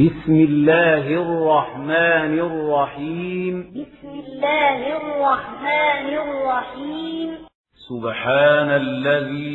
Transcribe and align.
بسم 0.00 0.32
الله 0.32 1.06
الرحمن 1.06 2.38
الرحيم. 2.38 3.70
بسم 3.70 4.08
الله 4.08 4.96
الرحمن 4.96 6.08
الرحيم. 6.08 7.28
سبحان 7.88 8.68
الذي 8.70 9.52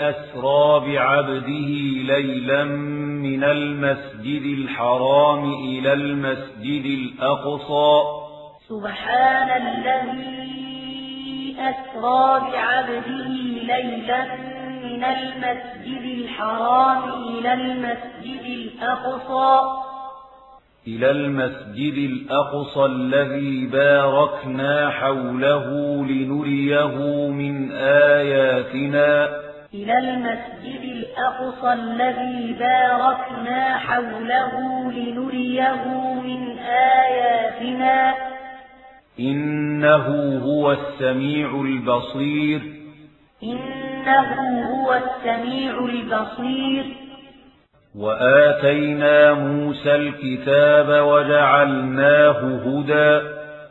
أسرى 0.00 0.80
بعبده 0.80 1.68
ليلا 2.14 2.64
من 2.64 3.44
المسجد 3.44 4.58
الحرام 4.58 5.52
إلى 5.54 5.92
المسجد 5.92 6.84
الأقصى. 6.84 8.02
سبحان 8.68 9.62
الذي 9.62 10.42
أسرى 11.58 12.40
بعبده 12.52 13.28
ليلا 13.62 14.51
من 14.82 15.04
المسجد 15.04 16.18
الحرام 16.18 17.02
إلى 17.28 17.52
المسجد 17.52 18.44
الأقصى. 18.44 19.60
إلى 20.88 21.10
المسجد 21.10 22.10
الأقصى 22.10 22.84
الذي 22.84 23.66
باركنا 23.66 24.90
حوله 24.90 25.66
لنريه 26.06 27.28
من 27.30 27.72
آياتنا. 27.72 29.28
إلى 29.74 29.98
المسجد 29.98 30.82
الأقصى 30.82 31.72
الذي 31.72 32.52
باركنا 32.52 33.78
حوله 33.78 34.52
لنريه 34.92 35.84
من 36.14 36.58
آياتنا. 36.68 38.14
إنه 39.20 40.38
هو 40.44 40.72
السميع 40.72 41.60
البصير. 41.60 42.81
إنه 43.42 44.28
هو 44.70 44.94
السميع 44.94 45.78
البصير. 45.78 46.84
وآتينا 47.98 49.32
موسى 49.32 49.94
الكتاب 49.94 51.06
وجعلناه 51.06 52.60
هدى. 52.66 53.20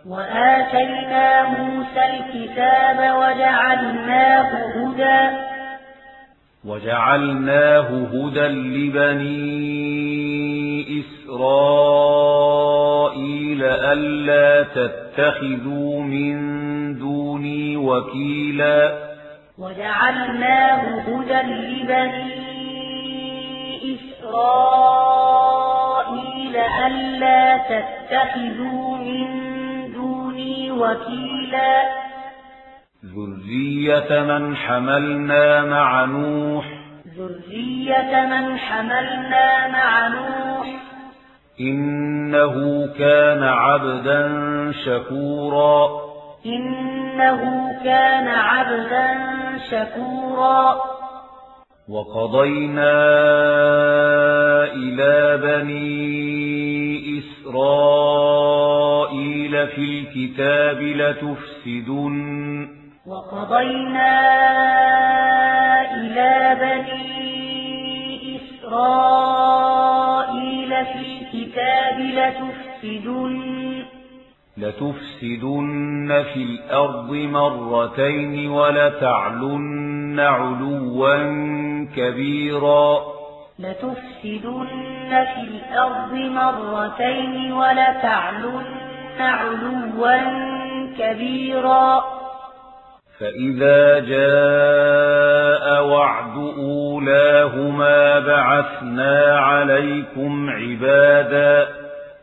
وآتينا 0.08 1.44
موسى 1.44 2.05
الكتاب 2.05 2.97
وجعلناه 2.97 4.50
هدى. 4.75 5.38
وجعلناه 6.66 7.88
هدى 8.13 8.47
لبني 8.47 9.72
إسرائيل 11.00 12.52
ألا 13.63 14.63
تتخذوا 14.63 16.02
من 16.02 16.35
دوني 17.00 17.78
وكيلا. 17.78 19.11
وجعلناه 19.62 20.81
هدى 21.00 21.42
لبني 21.42 22.42
إسرائيل 23.95 24.56
ألا 26.58 27.58
تتخذوا 27.58 28.98
من 28.98 29.28
دوني 29.94 30.72
وكيلا. 30.72 31.84
ذرية 33.06 34.23
من 34.23 34.56
حملنا 34.56 35.66
مع 35.66 36.06
نوح. 36.06 36.66
ذرية 37.18 38.25
من 38.25 38.58
حملنا 38.58 39.68
مع 39.68 40.08
نوح. 40.08 40.68
إنه 41.59 42.88
كان 43.00 43.44
عبدا 43.44 44.31
شكورا. 44.86 46.11
إنه 46.45 47.72
كان 47.84 48.28
عبدا 48.28 49.08
شكورا. 49.72 50.81
وقضينا 51.89 52.94
إلى 54.73 55.38
بني 55.38 55.92
إسرائيل 57.19 58.47
في 59.67 59.81
الكتاب 59.81 60.81
لتفسدن. 60.81 62.67
وقضينا 63.08 64.22
إلى 65.94 66.58
بني 66.62 67.12
إسرائيل 68.35 69.25
في 70.85 71.00
الكتاب 71.22 71.97
لتفسدن. 72.00 73.62
لتفسدن 74.61 76.23
في 76.33 76.44
الأرض 76.44 77.11
مرتين 77.11 78.51
ولتعلن 78.51 80.19
علوا 80.19 81.17
كبيرا. 81.95 82.99
لتفسدن 83.59 85.09
في 85.09 85.41
الأرض 85.41 86.13
مرتين 86.13 87.51
ولتعلن 87.51 88.66
علوا 89.19 90.17
كبيرا. 90.99 92.03
فإذا 93.19 93.99
جاء 93.99 95.85
وعد 95.85 96.38
أولاهما 96.57 98.19
بعثنا 98.19 99.39
عليكم 99.39 100.49
عبادا. 100.49 101.67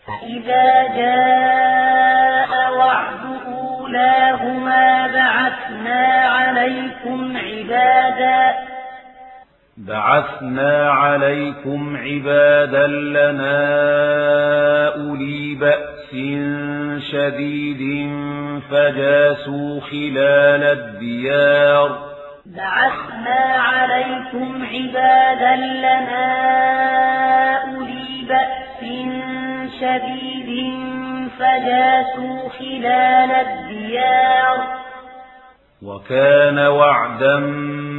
فإذا 0.06 0.96
جاء 0.96 2.27
وعد 2.88 3.24
أولاهما 3.46 5.06
بعثنا 5.06 6.06
عليكم 6.24 7.36
عبادا. 7.36 8.54
بعثنا 9.76 10.90
عليكم 10.90 11.96
عبادا 11.96 12.86
لنا 12.86 13.58
أولي 14.94 15.54
بأس 15.54 16.10
شديد 17.12 17.82
فجاسوا 18.70 19.80
خلال 19.80 20.62
الديار. 20.78 21.98
بعثنا 22.46 23.40
عليكم 23.72 24.66
عبادا 24.72 25.56
لنا 25.56 26.26
أولي 27.62 28.24
بأس 28.28 28.80
شديد 29.80 30.97
فجاسوا 31.38 32.48
خلال 32.48 33.30
الديار. 33.30 34.78
وكان 35.82 36.58
وعدا 36.58 37.38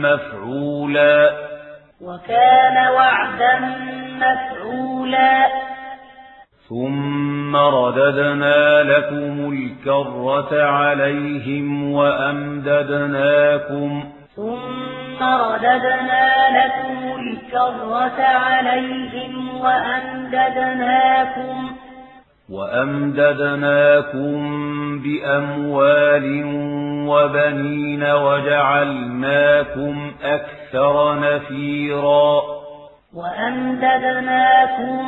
مفعولا. 0.03 1.31
وكان 2.01 2.87
وعدا 2.87 3.59
مفعولا. 4.19 5.47
ثم 6.69 7.55
رددنا 7.55 8.83
لكم 8.83 9.53
الكرة 9.53 10.63
عليهم 10.63 11.93
وأمددناكم. 11.93 12.83
ثم 14.35 15.23
رددنا 15.23 16.27
لكم 16.65 17.19
الكرة 17.19 18.21
عليهم 18.23 19.61
وأمددناكم. 19.61 20.29
وأمددناكم 22.51 24.39
بأموال 24.99 26.43
وبنين 27.07 28.03
وجعلناكم 28.03 30.11
أكثر 30.23 31.19
نفيرا. 31.19 32.41
وأمددناكم 33.13 35.05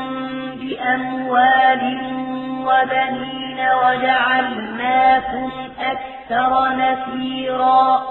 بأموال 0.62 1.84
وبنين 2.68 3.59
وجعلناكم 3.84 5.50
أكثر 5.79 6.52
نفيرا. 6.78 8.02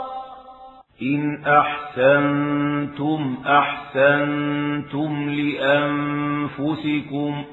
إن 1.03 1.45
أحسنتم 1.47 3.37
أحسنتم 3.47 5.11
لأنفسكم 6.59 7.45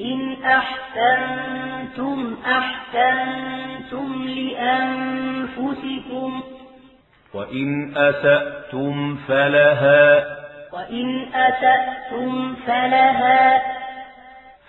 إن 0.00 0.36
أحسنتم 0.44 2.36
أحسنتم 2.46 4.28
لأنفسكم. 4.28 6.42
وإن 7.34 7.96
أسأتم 7.96 9.16
فلها. 9.28 10.26
وإن 10.72 11.26
أسأتم 11.34 12.54
فلها. 12.54 13.62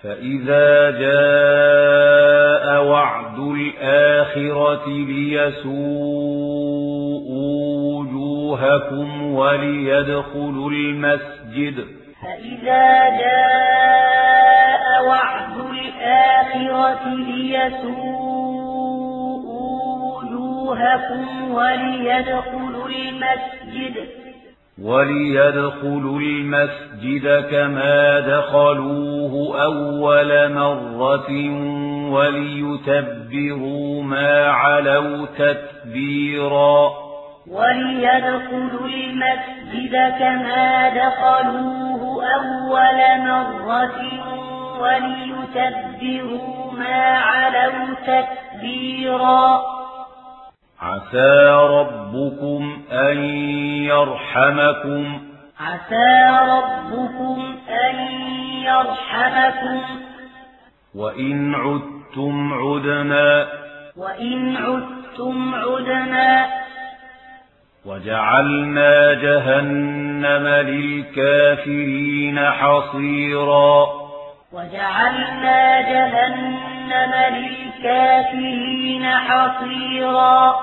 فإذا 0.04 0.92
جاء 0.92 2.84
وعد 2.84 3.40
الآخرة 3.40 4.88
ليسوءوا 4.88 5.84
وجوهكم 8.00 9.22
وليدخلوا 9.22 10.72
المسجد. 10.72 12.03
فإذا 12.24 13.10
جاء 13.20 14.86
وعد 15.08 15.58
الآخرة 15.72 17.04
ليسوءوا 17.16 18.54
وجوهكم 20.04 21.52
وليدخلوا 21.52 22.88
المسجد. 22.90 23.96
وليدخلوا 24.82 26.20
المسجد 26.20 27.46
كما 27.52 28.20
دخلوه 28.20 29.64
أول 29.64 30.54
مرة 30.54 31.30
وليتبروا 32.12 34.04
ما 34.04 34.48
علوا 34.48 35.26
تتبيرا. 35.38 37.04
وليدخلوا 37.48 38.88
المسجد 38.88 39.96
كما 40.20 40.90
دخلوه 40.90 41.93
أول 42.24 43.22
مرة 43.28 44.00
وليتبروا 44.80 46.72
ما 46.72 47.18
علوا 47.18 47.96
تتبيرا 48.08 49.62
عسى 50.82 51.50
ربكم 51.50 52.84
أن 52.92 53.18
يرحمكم. 53.84 55.22
عسى 55.60 56.30
ربكم 56.50 57.56
أن 57.70 57.96
يرحمكم. 58.64 59.82
وإن 60.96 61.56
عدتم 61.56 62.54
عدنا. 62.54 63.48
وإن 63.98 64.58
عدتم 64.58 65.56
عدنا. 65.56 66.63
وجعلنا 67.86 69.14
جهنم 69.14 70.48
للكافرين 70.48 72.40
حصيرا. 72.40 73.86
وجعلنا 74.54 75.82
جهنم 75.82 77.14
للكافرين 77.36 79.06
حصيرا. 79.06 80.56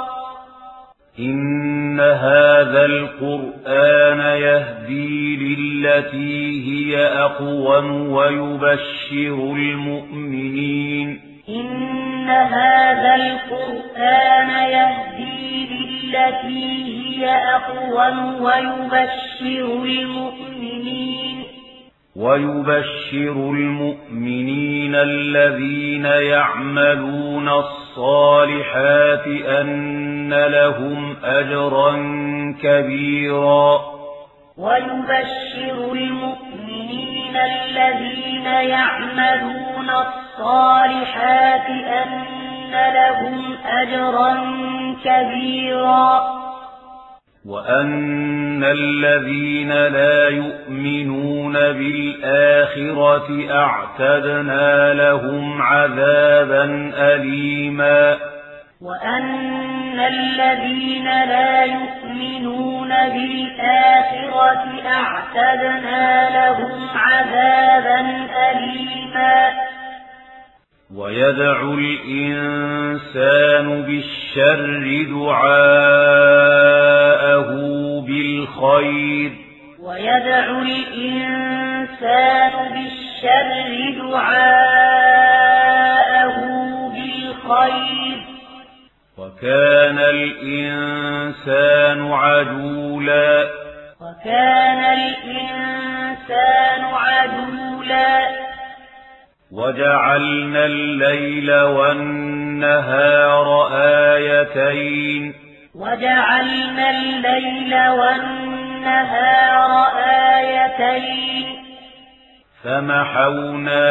إن 1.19 2.01
هذا 2.01 2.85
القرآن 2.85 4.19
يهدي 4.19 5.37
للتي 5.37 6.63
هي 6.67 7.07
أقوم 7.07 8.13
ويبشر 8.13 9.53
المؤمنين. 9.57 11.21
إن 11.49 12.10
هذا 12.31 13.15
القرآن 13.15 14.51
يهدي 14.51 15.67
للتي 15.67 17.21
هي 17.21 17.29
أقوم 17.29 18.43
ويبشر 18.43 19.83
المؤمنين 19.85 21.45
ويبشر 22.17 23.33
المؤمنين 23.33 24.95
الذين 24.95 26.05
يعملون 26.05 27.49
الصالحات 27.49 29.27
أن 29.27 30.35
لهم 30.35 31.17
أجرا 31.25 31.93
كبيرا. 32.63 33.81
ويبشر 34.59 35.93
المؤمنين 35.93 37.37
الذين 37.37 38.47
يعملون 38.47 39.91
الصالحات 39.91 40.30
أن 41.69 42.41
لهم 42.95 43.57
أجرا 43.67 44.35
كبيرا. 45.05 46.41
وأن 47.47 48.65
الذين 48.65 49.69
لا 49.69 50.29
يؤمنون 50.29 51.53
بالآخرة 51.53 53.29
أعتدنا 53.51 54.95
لهم 54.95 55.63
عذابا 55.63 56.93
أليما. 56.97 58.17
وأن 58.83 60.01
الذين 60.01 61.05
لا 61.05 61.65
يؤمنون 61.65 62.89
بالآخرة 62.89 64.65
أعتدنا 64.87 66.31
لهم 66.31 66.89
عذابا 66.95 68.01
أليما. 68.51 69.51
ويدعو 70.97 71.75
الإنسان 71.75 73.67
بالشر 73.83 75.07
دعاءه 75.11 75.51
بالخير. 78.07 79.31
ويدعو 79.83 80.63
الإنسان 80.63 82.53
بالشر 82.73 83.51
دعاءه 84.03 84.81
بالخير. 86.95 88.19
وكان 89.19 89.99
الإنسان 89.99 90.93
عجولا. 92.13 93.51
وكان 94.01 94.85
الإنسان 94.99 96.85
عجولا. 96.85 98.50
وجعلنا 99.53 100.67
الليل 100.67 101.53
والنهار 101.61 103.47
آيتين. 103.73 105.35
وجعلنا 105.75 106.91
الليل 106.91 107.75
والنهار 107.89 109.71
آيتين. 110.37 111.47
فمحونا 112.65 113.89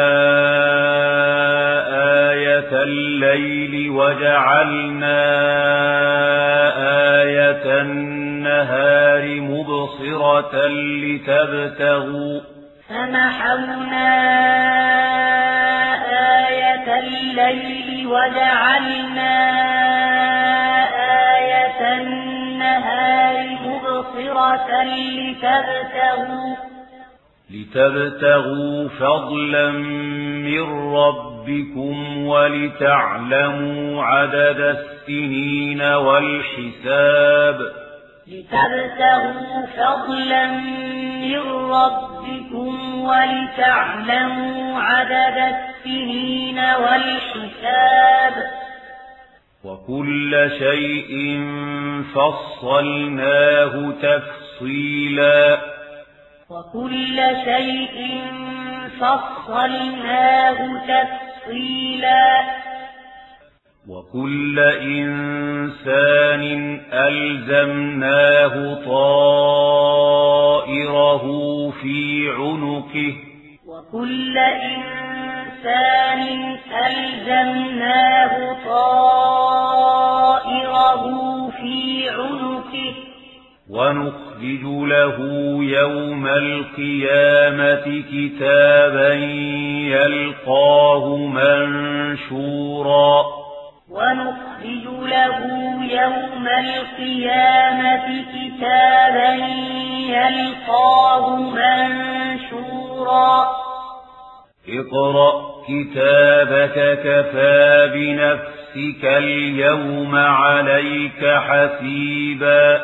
آية 2.30 2.82
الليل 2.82 3.90
وجعلنا 3.90 5.22
آية 7.22 7.80
النهار 7.80 9.40
مبصرة 9.40 10.66
لتبتغوا. 10.66 12.40
فمحونا 12.88 14.10
الليل 17.00 18.06
وجعلنا 18.06 19.36
آية 21.36 22.02
النهار 22.02 23.58
مبصرة 23.66 24.82
لتبتغوا 24.82 26.56
لتبتغوا 27.50 28.88
فضلا 28.88 29.70
من 29.70 30.94
ربكم 30.94 32.26
ولتعلموا 32.26 34.04
عدد 34.04 34.60
السنين 34.60 35.82
والحساب 35.82 37.60
لتبتغوا 38.26 39.66
فضلا 39.76 40.46
من 41.20 41.40
ربكم 41.70 42.09
ولتعلموا 43.10 44.80
عدد 44.80 45.54
السنين 45.54 46.58
والحساب 46.58 48.34
وكل 49.64 50.50
شيء 50.58 51.40
فصلناه 52.14 53.92
تفصيلا. 54.02 55.60
وكل 56.50 57.16
شيء 57.44 58.22
فصلناه 59.00 60.58
تفصيلا. 60.88 62.44
وكل 63.88 64.58
إنسان 64.58 66.42
ألزمناه 66.92 68.74
طائره 68.84 69.70
في 71.70 72.30
عنقه. 72.30 73.14
وكل 73.66 74.38
إنسان 74.38 76.22
ألزمناه 76.86 78.56
طائره 78.68 79.44
في 81.50 82.08
عنقه. 82.08 82.94
ونخرج 83.70 84.64
له 84.64 85.16
يوم 85.64 86.26
القيامة 86.26 88.02
كتابا 88.12 89.12
يلقاه 89.94 91.16
منشورا. 91.16 92.60
ونخرج 93.90 94.84
له 95.08 95.38
يوم 95.82 96.48
القيامة 96.48 98.06
كتابا 98.32 99.32
يلقاه 100.08 101.36
منشورا. 101.36 102.80
اقرأ 104.68 105.32
كتابك 105.68 106.76
كفى 107.04 107.90
بنفسك 107.94 109.04
اليوم 109.04 110.16
عليك 110.16 111.20
حسيبا. 111.48 112.80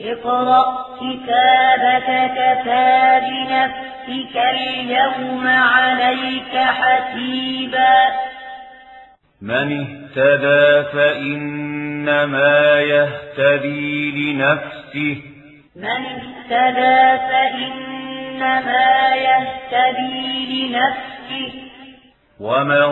اقرأ 0.00 0.64
كتابك 1.00 2.08
كفى 2.38 3.20
بنفسك 3.28 4.36
اليوم 4.36 5.46
عليك 5.46 6.54
حسيبا. 6.56 8.32
من 9.42 9.80
اهتدى 9.80 10.88
فإنما 10.92 12.80
يهتدي 12.80 14.32
لنفسه. 14.32 15.22
من 15.76 15.86
اهتدى 15.86 17.18
فإنما 17.32 19.14
يهتدي 19.14 20.68
لنفسه. 20.68 21.52
ومن 22.40 22.88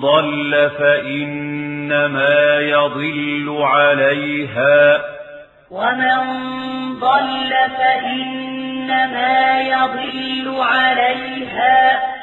ضل 0.00 0.70
فإنما 0.78 2.58
يضل 2.58 3.58
عليها. 3.62 5.04
ومن 5.70 6.44
ضل 7.00 7.54
فإنما 7.78 9.60
يضل 9.60 10.54
عليها. 10.60 12.13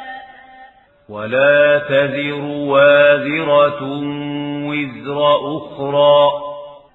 ولا 1.11 1.77
تذر 1.89 2.41
وازرة 2.43 3.83
وزر 4.67 5.35
أخرى. 5.57 6.31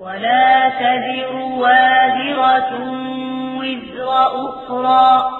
ولا 0.00 0.68
تذر 0.68 1.37
وازرة 1.37 2.80
وزر 3.58 4.08
أخرى. 4.49 5.30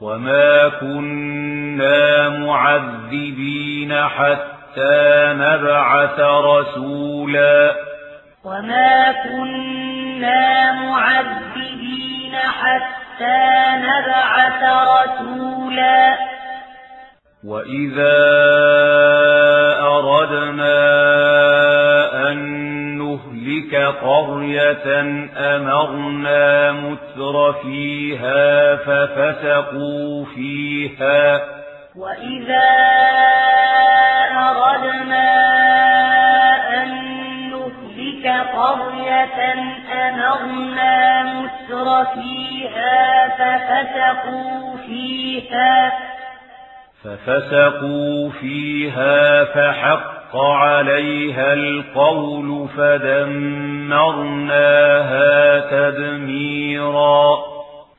وما 0.00 0.68
كنا 0.68 2.28
معذبين 2.28 3.94
حتى 3.94 5.34
نبعث 5.38 6.20
رسولا. 6.20 7.74
وما 8.44 9.12
كنا 9.12 10.72
معذبين 10.72 12.36
حتى 12.36 13.64
نبعث 13.76 14.62
رسولا. 14.62 16.37
وإذا 17.44 18.16
أردنا 19.80 20.88
تلك 23.48 23.74
قرية 24.02 25.00
أمرنا 25.36 26.72
متر 26.72 27.52
فيها 27.52 28.76
ففسقوا 28.76 30.24
فيها 30.24 31.40
وإذا 31.96 32.68
أردنا 34.36 35.28
أن 36.82 36.88
نهلك 37.50 38.26
قرية 38.56 39.52
أمرنا 40.08 41.22
متر 41.22 42.04
فيها 42.04 43.28
ففسقوا 43.28 44.76
فيها 44.86 45.92
ففسقوا 47.04 48.30
فيها 48.30 49.44
فحق 49.44 50.18
حق 50.28 50.36
عليها 50.36 51.52
القول 51.52 52.68
فدمرناها 52.76 54.10
تدميرا. 55.70 57.36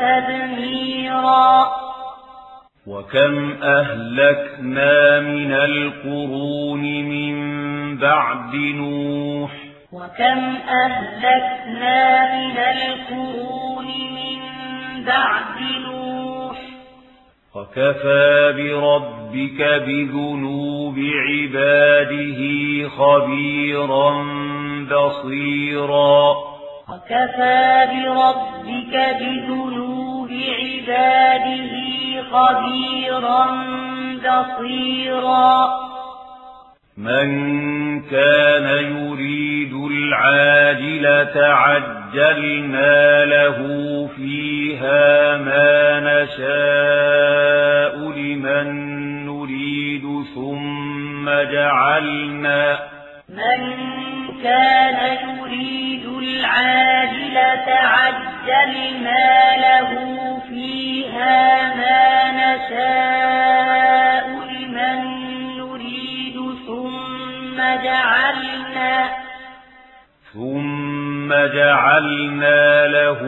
تدميرا. 0.00 1.66
وكم 2.86 3.62
أهلكنا 3.62 5.20
من 5.20 5.52
القرون 5.52 6.82
من 6.82 7.34
بعد 7.98 8.54
نوح 8.54 9.63
وكم 9.94 10.56
أهلكنا 10.56 12.00
من 12.34 12.56
القرون 12.58 13.86
من 13.86 14.40
بعد 15.04 15.58
نوح. 15.86 16.58
وكفى 17.54 18.52
بربك 18.56 19.60
بذنوب 19.86 20.98
عباده 20.98 22.40
خبيرا 22.88 24.10
بصيرا. 24.90 26.20
وكفى 26.88 27.88
بربك 27.92 28.94
بذنوب 29.20 30.30
عباده 30.62 31.74
خبيرا 32.32 33.44
بصيرا. 34.24 35.68
من 36.96 37.83
كان 38.00 38.66
يريد 38.96 39.72
العاجلة 39.74 41.32
عجلنا 41.36 43.24
له 43.24 43.58
فيها 44.16 45.36
ما 45.36 46.00
نشاء 46.00 47.96
لمن 48.18 48.66
نريد 49.26 50.24
ثم 50.34 51.24
جعلنا 51.52 52.78
من 53.28 53.60
كان 54.42 55.16
يريد 55.28 56.06
العاجلة 56.06 57.66
عجلنا 57.68 59.56
له 59.56 59.90
فيها 60.48 60.63
جعلنا 71.74 72.86
له 72.86 73.20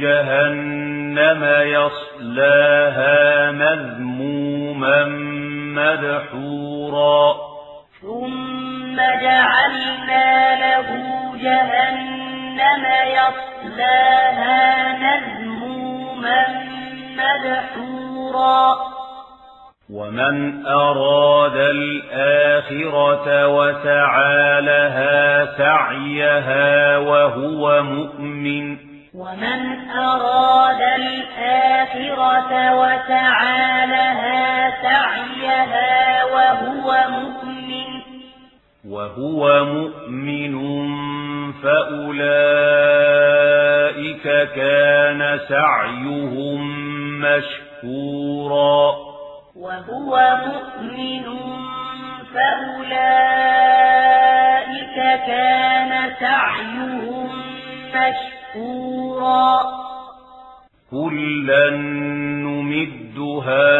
جهنم 0.00 1.42
يصلاها 1.76 3.50
مذموما 3.50 5.04
مدحورا. 5.76 7.34
ثم 8.02 8.96
جعلنا 8.96 10.28
له 10.64 10.88
جهنم 11.44 12.84
يصلاها 13.18 14.58
مذموما 15.04 16.40
مدحورا. 17.20 18.89
ومن 19.92 20.66
أراد 20.66 21.56
الآخرة 21.56 23.46
وسعى 23.46 24.60
لها 24.60 25.56
سعيها 25.58 26.98
وهو 26.98 27.82
مؤمن 27.82 28.76
ومن 29.14 29.90
أراد 29.90 30.80
الآخرة 30.80 32.74
وسعى 32.80 33.86
لها 33.86 34.70
سعيها 34.82 36.24
وهو 36.24 37.04
مؤمن 37.10 38.00
وهو 38.88 39.64
مؤمن 39.64 40.54
فأولئك 41.62 42.92
كان 44.54 45.38
سعيهم 45.48 46.60
مشكورا 47.20 49.09
وهو 49.60 50.12
مؤمن 50.46 51.24
فأولئك 52.34 52.96
كان 55.26 55.92
سعيهم 56.20 57.28
مشكورا. 57.94 59.48
كلا 60.90 61.70
نمد 61.70 63.18
هؤلاء 63.46 63.70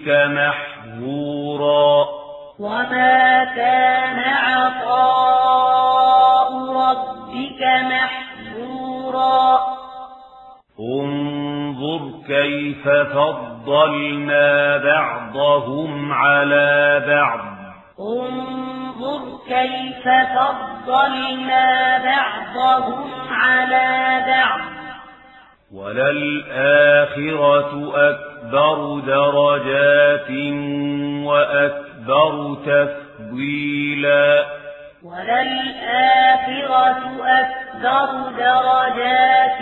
ربك 0.00 0.08
محظورا 0.30 2.08
وما 2.58 3.44
كان 3.44 4.18
عطاء 4.46 5.30
ربك 6.72 7.62
محظورا. 7.92 9.44
انظر 10.80 12.02
كيف 12.26 12.88
فضلنا 12.88 14.76
بعضهم 14.76 16.12
على 16.12 17.04
بعض. 17.06 17.40
انظر 18.00 19.22
كيف 19.48 20.08
فضلنا 20.08 21.98
بعضهم 22.04 23.10
على 23.30 24.24
بعض. 24.26 24.60
وللآخرة 25.74 27.32
أكبر 27.94 28.29
درجات 29.06 30.30
وأكبر 31.26 31.90
أكبر 32.00 32.56
تفضيلا. 32.66 34.44
وللآخرة 35.04 36.98
أكبر 37.22 38.30
درجات 38.38 39.60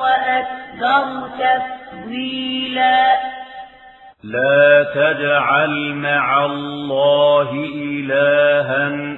وأكبر 0.00 1.28
تفضيلا. 1.38 3.02
لا 4.24 4.82
تجعل 4.94 5.94
مع 5.94 6.44
الله 6.44 7.50
إلها 7.74 9.16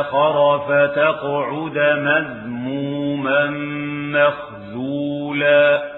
آخر 0.00 0.58
فتقعد 0.58 1.78
مذموما 1.78 3.46
مخذولا. 4.18 5.97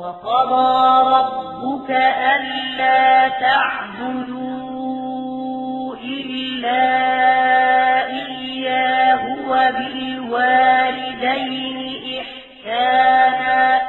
وقضى 0.00 0.80
ربك 1.16 1.90
ألا 1.90 3.28
تعبدوا 3.28 4.76
إلا 5.96 6.86
إياه 8.06 9.24
وبالوالدين 9.48 10.20
إحسانا. 12.20 13.80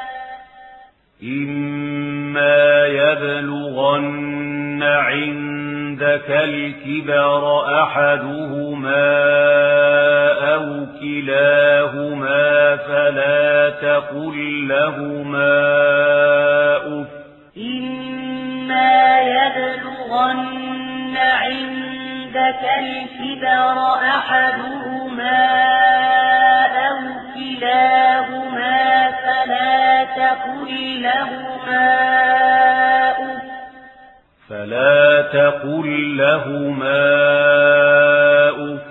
إما 2.31 2.85
يبلغن 2.85 4.83
عندك 4.83 6.29
الكبر 6.29 7.63
أحدهما 7.83 9.11
أو 10.53 10.85
كلاهما 10.99 12.75
فلا 12.77 13.69
تقل 13.69 14.67
لهما 14.67 15.61
أف 16.77 17.07
إما 17.57 19.21
يبلغن 19.21 21.17
عندك 21.17 22.63
الكبر 22.79 23.77
أحدهما 23.93 25.47
أو 26.87 27.20
كلاهما 27.41 29.11
فلا 29.11 30.03
تقل 30.03 31.01
لهما 31.01 31.89
أف 33.11 33.41
فلا 34.49 35.21
تقل 35.21 36.17
لهما 36.17 37.01
أف 38.49 38.81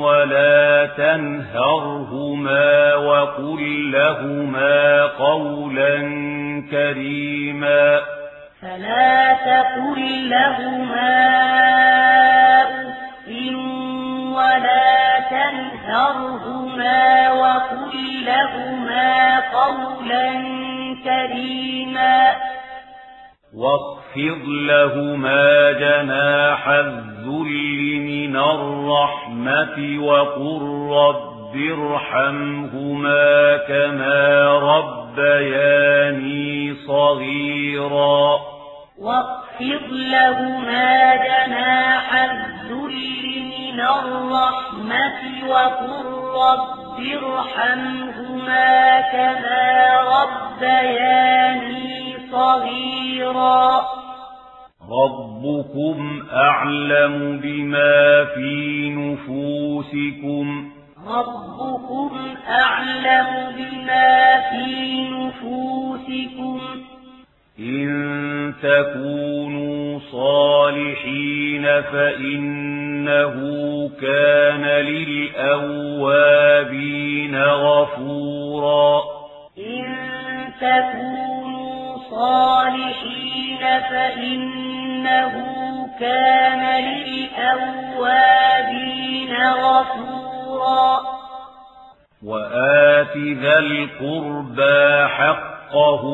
ولا 0.00 0.86
تنهرهما 0.86 2.94
وقل 2.94 3.92
لهما 3.92 5.06
قولا 5.06 5.96
كريما. 6.70 8.00
فلا 8.62 9.32
تقل 9.32 10.30
لهما 10.30 11.10
أف 12.62 12.70
ولا 14.40 15.20
تنهرهما 15.30 17.32
وقل 17.32 18.24
لهما 18.24 19.40
قولا 19.40 20.32
كريما. 21.04 22.32
واخفض 23.56 24.42
لهما 24.46 25.72
جناح 25.72 26.68
الذل 26.68 28.00
من 28.00 28.36
الرحمة 28.36 30.04
وقل 30.04 30.90
رب 30.90 31.56
ارحمهما 31.56 33.56
كما 33.56 34.46
ربياني 35.18 36.74
صغيرا. 36.86 38.40
واخفض 39.00 39.86
لهما 39.90 41.16
جناح 41.16 42.14
الذل 42.14 43.42
من 43.44 43.80
الرحمة 43.80 45.48
وقل 45.48 46.06
رب 46.34 47.00
ارحمهما 47.24 49.00
كما 49.00 49.68
ربياني 50.00 51.90
صغيرا. 52.32 53.80
ربكم 54.90 56.22
أعلم 56.32 57.40
بما 57.42 58.24
في 58.34 58.90
نفوسكم. 58.90 60.70
ربكم 61.06 62.10
أعلم 62.48 63.52
بما 63.56 64.40
في 64.50 65.08
نفوسكم. 65.10 66.60
إن 67.60 68.54
تكونوا 68.62 70.00
صالحين 70.12 71.62
فإنه 71.82 73.34
كان 74.02 74.64
للأوابين 74.84 76.14
غفورا. 77.42 79.02
إن 79.58 79.84
تكونوا 80.60 81.96
صالحين 82.10 83.60
فإنه 83.90 85.32
كان 86.00 86.84
للأوابين 86.84 88.12
غفورا. 89.46 91.00
وآت 92.24 93.16
ذا 93.16 93.58
القربى 93.58 95.08
حقه 95.70 96.04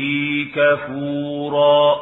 كفورا. 0.56 1.96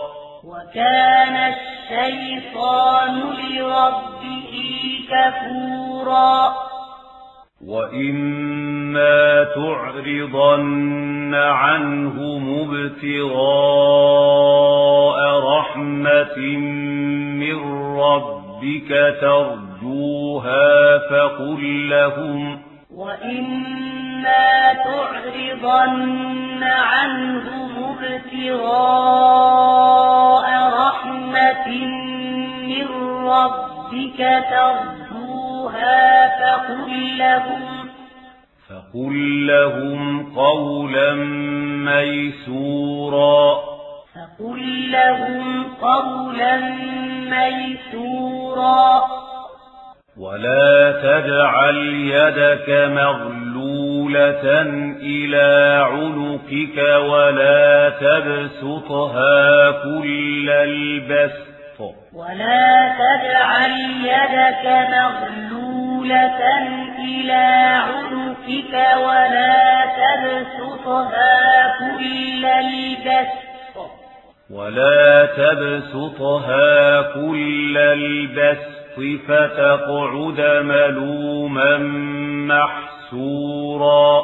وكان 0.43 1.53
الشيطان 1.53 3.21
لربه 3.21 4.53
كفورا. 5.11 6.65
وإما 8.95 9.43
تعرضن 9.55 11.35
عنهم 11.35 12.43
ابتغاء 12.69 13.35
رحمة 15.39 16.37
من 17.39 17.57
ربك 17.99 18.89
ترجوها 19.21 20.97
فقل 20.97 21.89
لهم 21.89 22.61
وإما 22.95 24.73
تعرضن 24.73 26.63
عنهم 26.63 27.95
ابتغاء 28.03 28.85
رحمة 30.87 31.67
من 32.67 32.87
ربك 33.27 34.19
ترجوها 34.51 36.01
فقل 36.39 37.17
لهم 37.17 37.84
فقل 38.93 39.47
لهم 39.47 40.33
قولا 40.35 41.13
ميسورا. 41.85 43.55
قل 44.39 44.91
لهم 44.91 45.63
قولا 45.81 46.57
ميسورا. 47.29 49.01
ولا 50.17 50.91
تجعل 50.91 51.75
يدك 52.11 52.69
مغلولة 52.91 54.61
إلى 55.01 55.81
عنقك 55.91 56.77
ولا 57.09 57.89
تبسطها 57.89 59.71
كل 59.71 60.49
البسط. 60.49 61.55
ولا 62.13 62.93
تجعل 62.99 63.71
يدك 64.03 64.65
مغلولة 64.65 65.54
إلى 66.11 67.45
عنقك 67.87 68.73
ولا 68.97 69.85
تبسطها 69.85 71.75
كل 71.79 72.45
البسط. 72.45 73.91
ولا 74.51 75.25
تبسطها 75.25 77.01
كل 77.01 77.77
البسط 77.77 78.75
فتقعد 79.27 80.41
ملوما 80.63 81.77
محسورا. 82.53 84.21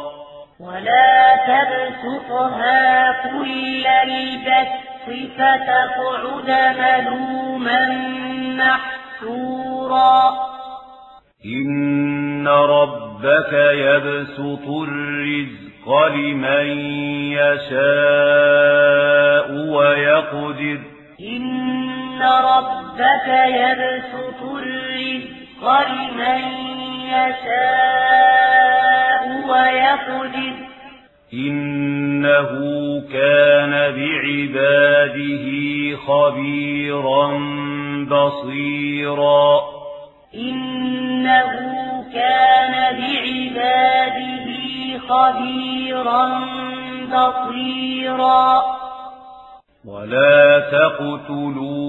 ولا 0.60 1.36
تبسطها 1.48 3.12
كل 3.12 3.88
البسط 3.88 5.10
فتقعد 5.38 6.50
ملوما 6.80 7.86
محسورا. 8.64 10.51
إن 11.46 12.48
ربك 12.48 13.54
يبسط 13.74 14.68
الرزق 14.68 16.08
لمن 16.08 16.68
يشاء 17.34 18.92
ويقدر 19.52 20.80
إن 21.22 22.22
ربك 22.22 23.28
يبسط 23.48 24.42
الرزق 24.44 25.64
لمن 25.90 26.42
يشاء 27.10 28.42
ويقدر 29.50 30.56
إنه 31.34 32.50
كان 33.14 33.72
بعباده 33.72 35.46
خبيرا 35.98 37.28
بصيرا 38.10 39.81
إنه 40.36 41.52
كان 42.14 42.74
بعباده 43.00 44.48
خبيرا 45.10 46.26
بصيرا. 47.12 48.64
ولا 49.86 50.60
تقتلوا 50.60 51.82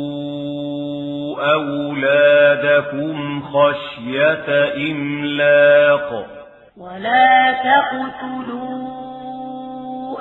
أولادكم 1.52 3.42
خشية 3.42 4.48
إملاق. 4.90 6.26
ولا 6.76 7.52
تقتلوا 7.52 8.92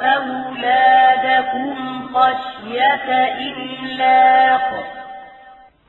أولادكم 0.01 1.75
خشية 2.13 3.09
إملاق. 3.49 5.00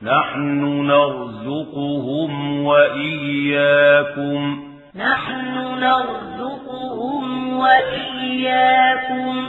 نحن 0.03 0.87
نرزقهم 0.87 2.63
وإياكم. 2.65 4.63
نحن 4.95 5.79
نرزقهم 5.79 7.53
وإياكم. 7.59 9.47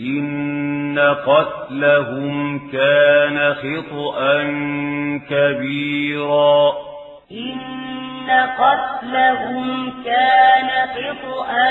إن 0.00 1.14
قتلهم 1.26 2.58
كان 2.72 3.54
خطأ 3.54 4.42
كبيرا. 5.30 6.72
إن 7.32 8.30
قتلهم 8.58 9.90
كان 10.04 10.88
خطأ 10.88 11.70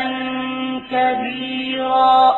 كبيرا. 0.92 2.34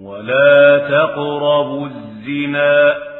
ولا 0.00 0.78
تقربوا 0.78 1.86
الزنا. 1.86 3.10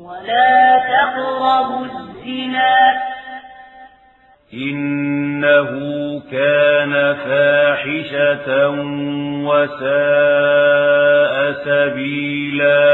ولا 0.00 0.78
تقربوا 0.78 1.84
الزنا. 1.84 3.02
إنه 4.54 5.70
كان 6.30 7.14
فاحشة 7.14 8.70
وساء 9.48 11.34
سبيلا. 11.64 12.86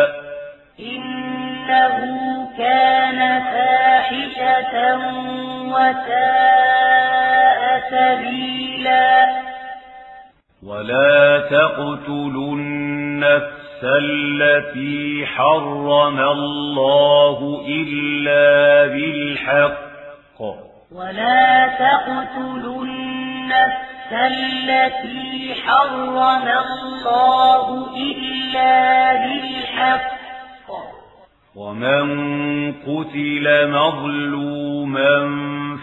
إنه 0.81 1.97
كان 2.59 3.43
فاحشة 3.43 4.75
وساء 5.69 6.83
سبيلا. 7.91 9.11
ولا 10.67 11.39
تقتلوا 11.51 12.55
النفس 12.55 13.64
التي 13.85 15.27
حرم 15.27 16.19
الله 16.19 17.65
إلا 17.69 18.87
بالحق. 18.87 20.41
ولا 20.93 21.69
تقتلوا 21.69 22.85
النفس 22.85 24.13
التي 24.13 25.55
حرم 25.55 26.49
الله 26.49 27.87
إلا 27.97 29.13
بالحق. 29.13 30.15
ومن 31.57 32.73
قتل 32.73 33.71
مظلوما 33.71 35.11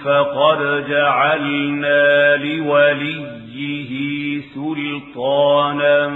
فقد 0.06 0.86
جعلنا 0.90 2.36
لوليه 2.36 3.41
سلطانا 4.56 6.08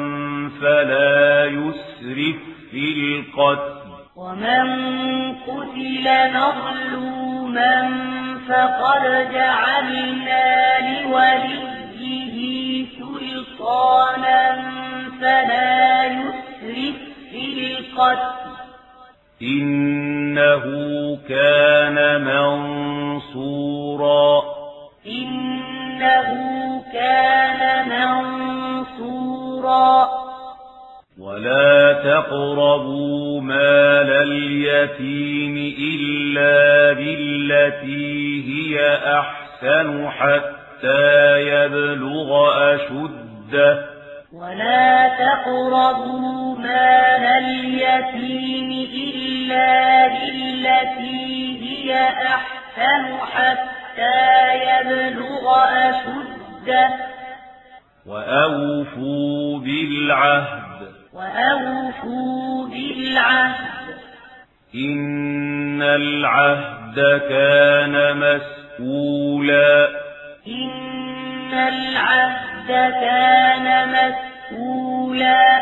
فلا 0.62 1.46
يسرف 1.46 2.36
في 2.72 2.94
القتل 2.94 3.86
ومن 4.16 4.66
قتل 5.36 6.06
مظلوما 6.34 7.76
فقد 8.50 9.04
جعلنا 9.34 10.46
لوليه 11.02 12.86
سلطانا 13.00 14.42
فلا 15.22 16.06
يسرف 16.06 16.96
في 17.32 17.44
القتل 17.78 18.46
إنه 19.42 20.64
كان 21.30 22.22
منصورا 22.22 23.86
إنه 26.06 26.84
كان 26.94 27.90
منصورا. 28.90 30.08
ولا 31.20 31.94
تقربوا 31.94 33.42
مال 33.42 34.10
اليتيم 34.10 35.76
إلا 35.80 36.94
بالتي 36.94 38.44
هي 38.48 38.98
أحسن 39.20 40.10
حتى 40.10 41.42
يبلغ 41.42 42.30
أشده. 42.76 43.86
ولا 44.34 45.08
تقربوا 45.08 46.58
مال 46.58 47.26
اليتيم 47.44 48.88
إلا 48.94 50.08
بالتي 50.08 51.60
هي 51.62 52.10
أحسن 52.10 53.18
حتى 53.34 53.75
يبلغ 54.54 55.54
أشده. 55.90 56.90
وأوفوا 58.06 59.60
بالعهد. 59.60 60.88
وأوفوا 61.14 62.68
بالعهد. 62.68 63.76
إن 64.76 65.82
العهد 65.82 67.22
كان 67.30 68.18
مسئولا 68.18 69.90
إن 70.48 71.54
العهد 71.54 72.68
كان 72.92 73.90
مسئولا 73.90 75.62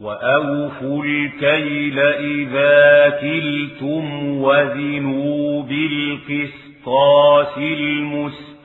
وأوفوا 0.00 1.04
الكيل 1.04 1.98
إذا 1.98 3.10
كلتم 3.20 4.36
وزنوا 4.42 5.62
بالقسطاس 6.84 7.58
المستقيم. 7.58 8.60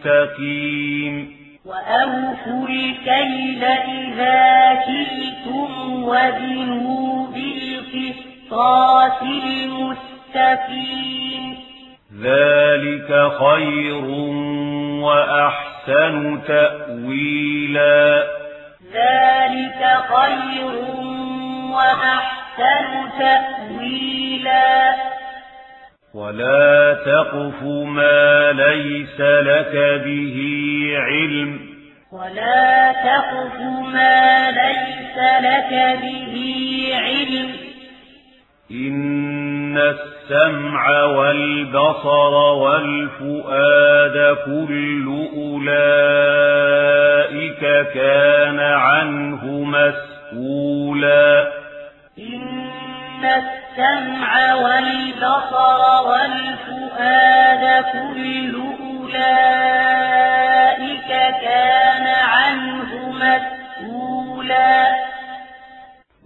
وأوفوا 1.66 2.68
الكيل 2.68 3.64
إذا 3.64 4.76
كلتم 4.86 6.04
وزنوا 6.04 7.28
بالقسطاس 7.28 9.22
المستقيم. 9.22 10.00
ذلك 12.22 13.32
خير 13.40 14.06
وأحسن 15.04 16.40
تأويلا. 16.48 18.24
ذلك 18.94 19.82
خير 20.10 20.74
وأحسن 21.72 22.88
تأويلا. 23.20 24.96
ولا 26.14 26.94
تقف 27.06 27.64
ما 27.64 28.52
ليس 28.52 29.22
لك 29.22 30.02
به 30.06 30.38
علم 30.96 31.60
ولا 32.12 32.92
تقف 32.92 33.60
ما 33.94 34.52
ليس 34.52 35.18
لك 35.42 36.00
به 36.02 36.90
علم 36.94 37.50
إن 38.72 39.78
السمع 39.78 41.04
والبصر 41.04 42.34
والفؤاد 42.34 44.38
كل 44.46 45.06
أولئك 45.36 46.80
كان 47.94 48.60
عنه 48.60 49.46
مسؤولا 49.64 51.48
إن 52.20 52.70
السمع 53.78 54.54
والبصر 54.54 55.82
والفؤاد 56.08 57.64
كل 57.94 58.56
أولئك 58.80 59.52
كان 61.42 62.08
عنه 62.08 62.92
مسؤولا. 63.10 64.78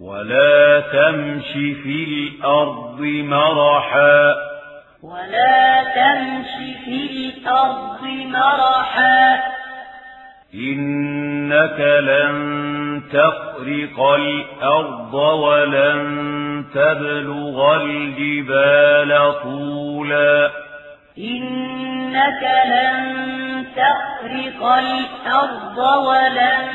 ولا 0.00 0.80
تمش 0.80 1.52
في 1.52 2.04
الأرض 2.04 3.00
مرحا. 3.00 4.34
ولا 5.02 5.84
تمش 5.84 6.52
في 6.84 6.98
الأرض 7.38 8.02
مرحا. 8.24 9.53
إنك 10.54 11.80
لن 11.80 12.34
تخرق 13.12 14.00
الأرض 14.00 15.14
ولن 15.14 16.64
تبلغ 16.74 17.76
الجبال 17.82 19.34
طولا. 19.42 20.50
إنك 21.18 22.42
لن 22.66 23.14
تخرق 23.76 24.64
الأرض 24.64 25.78
ولن 26.06 26.66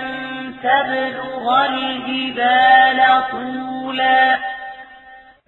تبلغ 0.63 1.65
الجبال 1.65 2.99
طولا. 3.31 4.39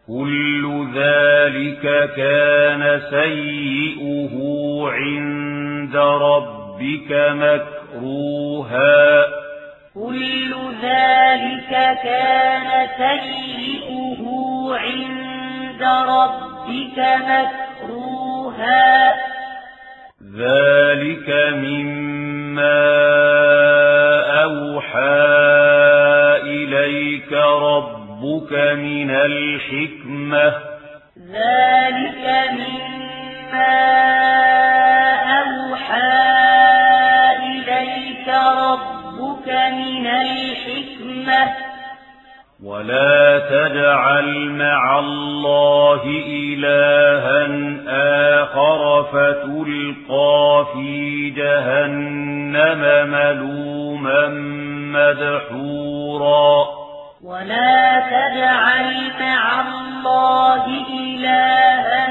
كل 0.08 0.88
ذلك 0.96 2.14
كان 2.16 3.02
سيئه 3.10 4.34
عند 4.90 5.96
ربك 5.96 6.61
مكروها. 7.14 9.26
كل 9.96 10.56
ذلك 10.82 11.70
كان 12.04 12.88
سيئه 12.98 14.22
عند 14.76 15.84
ربك 16.10 17.00
مكروها. 17.28 19.14
ذلك 20.38 21.30
مما 21.54 22.82
أوحى 24.44 25.32
إليك 26.44 27.34
ربك 27.34 28.54
من 28.78 29.12
الحكمة. 29.12 30.54
ذلك 31.18 32.50
مما 32.52 33.82
أوحى 35.22 35.22
إليك 35.22 35.92
ربك 35.92 36.61
من 39.52 40.08
الحكمة. 40.08 41.54
ولا 42.64 43.40
تجعل 43.40 44.50
مع 44.50 45.00
الله 45.00 46.02
إلها 46.28 47.48
آخر 48.44 49.04
فتلقى 49.04 50.66
في 50.74 51.30
جهنم 51.30 53.10
ملوما 53.12 54.28
مدحورا. 54.94 56.82
ولا 57.24 58.00
تجعل 58.00 59.12
مع 59.20 59.62
الله 59.62 60.66
إلها 60.90 62.08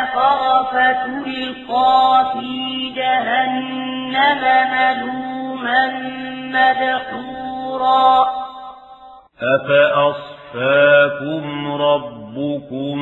آخر 0.00 0.64
فتلقى 0.72 2.32
في 2.32 2.92
جهنم 2.96 4.42
ملوما 4.72 5.86
مدحورا. 6.50 8.26
أفأصفاكم 9.60 11.44
ربكم 11.82 12.96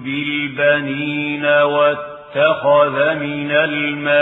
بالبنين 0.00 1.44
واتخذ 1.46 3.14
من 3.14 3.50
الملائكة 3.50 4.18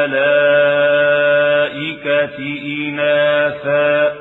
إناثا؟ 2.79 4.13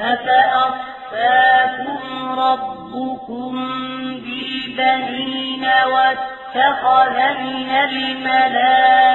أفأصفاكم 0.00 1.98
ربكم 2.40 3.54
بالبنين 4.24 5.64
واتخذ 5.92 7.16
من 7.40 7.70
الملائكة 7.70 9.07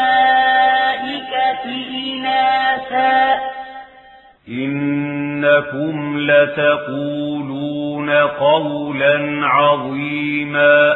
إنكم 4.50 6.20
لتقولون 6.20 8.10
قولا 8.10 9.48
عظيما. 9.48 10.94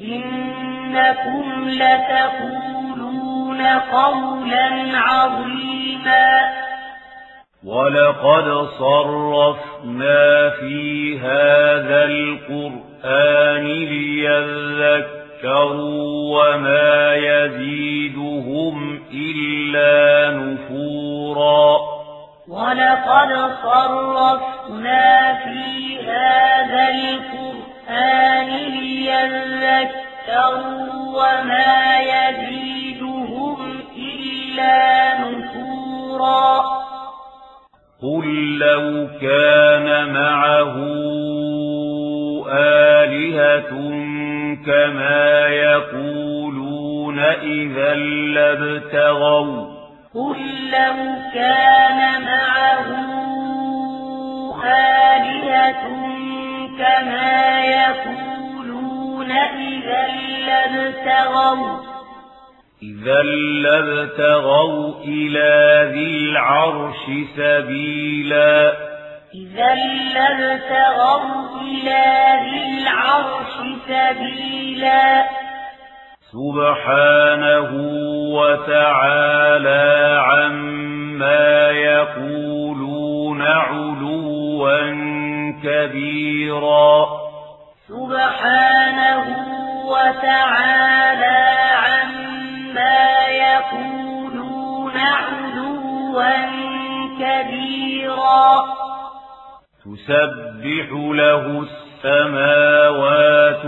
إنكم 0.00 1.68
لتقولون 1.68 3.60
قولا 3.92 4.98
عظيما. 4.98 6.40
ولقد 7.64 8.68
صرفنا 8.78 10.50
في 10.50 11.18
هذا 11.18 12.04
القرآن 12.04 13.64
ليذكروا 13.64 15.20
وما 16.38 17.14
يزيدهم 17.14 19.00
إلا 19.14 20.30
نفورا. 20.30 21.99
ولقد 22.50 23.30
صرفنا 23.62 25.34
في 25.44 25.98
هذا 25.98 26.88
القرآن 26.88 28.46
ليذكروا 29.50 30.10
وما 31.14 31.98
يزيدهم 32.00 33.58
إلا 33.96 34.78
نفورا. 35.20 36.50
قل 38.02 38.58
لو 38.58 39.08
كان 39.20 40.12
معه 40.12 40.76
آلهة 42.52 43.72
كما 44.66 45.48
يقولون 45.48 47.18
إذا 47.18 47.94
لابتغوا 48.34 49.69
قل 50.14 50.70
لو 50.70 50.96
كان 51.34 52.22
معه 52.22 52.86
آلهة 54.64 55.82
كما 56.78 57.64
يقولون 57.64 59.30
إذا 59.30 60.06
لابتغوا 60.46 61.80
إذا 62.82 63.22
لابتغوا 63.62 64.94
إلى 65.04 65.90
ذي 65.94 66.06
العرش 66.06 67.04
سبيلا. 67.36 68.72
إذا 69.34 69.74
لابتغوا 70.14 71.60
إلى 71.60 72.04
ذي 72.44 72.82
العرش 72.82 73.54
سبيلا. 73.88 75.39
سبحانه 76.32 77.70
وتعالى 78.38 79.88
عما 80.26 81.70
يقولون 81.70 83.42
علوا 83.42 84.90
كبيرا. 85.62 87.06
سبحانه 87.88 89.26
وتعالى 89.86 91.40
عما 91.86 93.00
يقولون 93.28 94.96
علوا 94.96 96.32
كبيرا. 97.20 98.46
تسبح 99.84 100.88
له 100.92 101.44
السماوات 101.66 103.64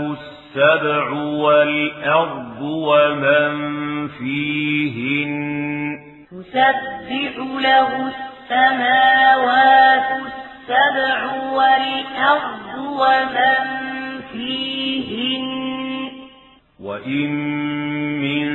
السبع 0.55 1.11
والأرض 1.11 2.61
ومن 2.61 3.53
فيهن. 4.07 5.33
تسبح 6.31 7.37
له 7.63 8.07
السماوات 8.07 10.21
السبع 10.21 11.19
والأرض 11.53 12.77
ومن 12.77 13.57
فيهن. 14.31 15.47
وإن 16.79 17.29
من 18.21 18.47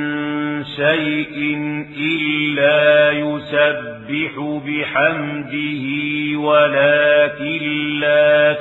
شيء 0.63 1.57
إلا 1.97 3.11
يسبح 3.11 4.61
بحمده 4.65 5.85
ولكن 6.39 7.61
لا 7.99 8.53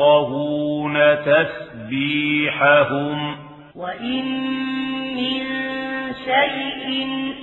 تفقهون 0.00 0.96
تسبيحهم. 1.24 3.18
وإن 3.76 4.24
من 5.16 5.42
شيء 6.24 6.88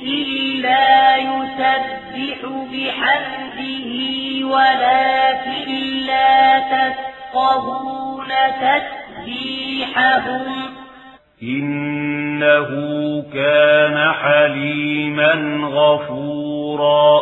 إلا 0.03 1.17
يسبح 1.17 2.39
بحمده 2.73 3.89
ولكن 4.47 5.69
لا 6.07 6.59
تفقهون 6.59 8.31
تسبيحهم. 8.61 10.45
إنه 11.43 12.69
كان 13.33 14.11
حليما 14.13 15.33
غفورا. 15.67 17.21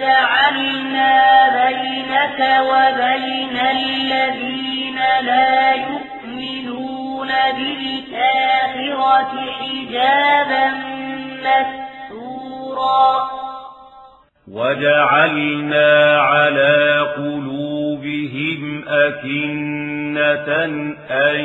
جعلنا 0.00 1.18
بينك 1.66 2.38
وبين 2.60 3.56
الذين 3.56 4.98
لا 5.22 5.72
يؤمنون 5.72 7.28
بالآخرة 7.56 9.32
حجابا 9.58 10.66
مستورا. 11.42 13.10
وجعلنا 14.52 16.20
على 16.20 17.00
قلوبهم 17.16 18.84
أكنة 18.88 20.48
أن 21.10 21.40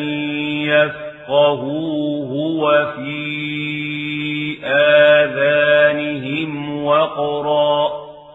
يفقهوه 0.69 2.31
وفي 2.31 3.94
آذانهم 4.67 6.51
وقرا. 6.85 7.91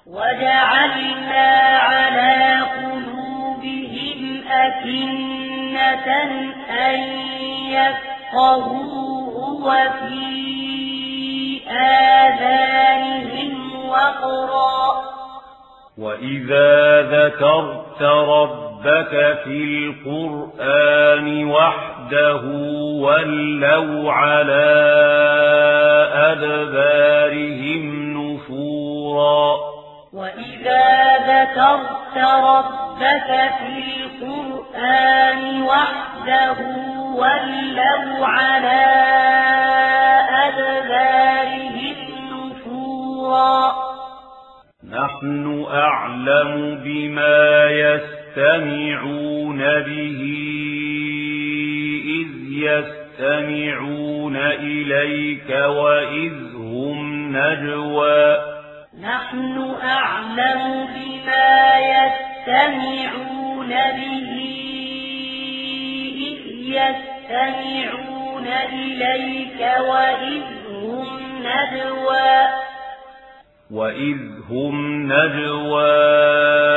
وجعلنا 0.07 1.49
على 1.79 2.61
قلوبهم 2.61 4.43
أكنة 4.51 6.09
أن 6.71 7.01
يفقهوه 7.71 9.35
وفي 9.67 10.31
آذانهم 11.71 13.55
وقرا. 13.89 15.03
وإذا 15.99 17.03
ذكرت 17.03 18.03
ربك 18.03 18.70
في 19.45 19.65
القرآن 20.07 21.45
وحده 21.45 22.43
ولوا 23.05 24.13
على 24.13 24.67
أدبارهم 26.15 27.85
نفورا. 28.17 29.57
وإذا 30.13 31.17
ذكرت 31.17 32.17
ربك 32.45 33.31
في 33.59 33.73
القرآن 33.97 35.63
وحده 35.63 36.57
ولوا 37.15 38.27
على 38.27 38.83
أدبارهم 40.47 41.97
نفورا. 42.33 43.73
نحن 44.91 45.67
أعلم 45.73 46.81
بما 46.85 47.71
يستمعون 48.37 49.59
به 49.59 50.21
إذ 52.07 52.29
يستمعون 52.51 54.37
إليك 54.37 55.51
وإذ 55.51 56.33
هم 56.55 57.37
نجوى. 57.37 58.39
نحن 59.01 59.75
أعلم 59.83 60.89
بما 60.95 61.79
يستمعون 61.79 63.69
به 63.69 64.31
إذ 66.17 66.41
يستمعون 66.79 68.47
إليك 68.73 69.61
وإذ 69.89 70.43
هم 70.71 71.09
نجوى. 71.39 72.49
وإذ 73.71 74.19
هم 74.51 75.03
نجوى. 75.13 76.70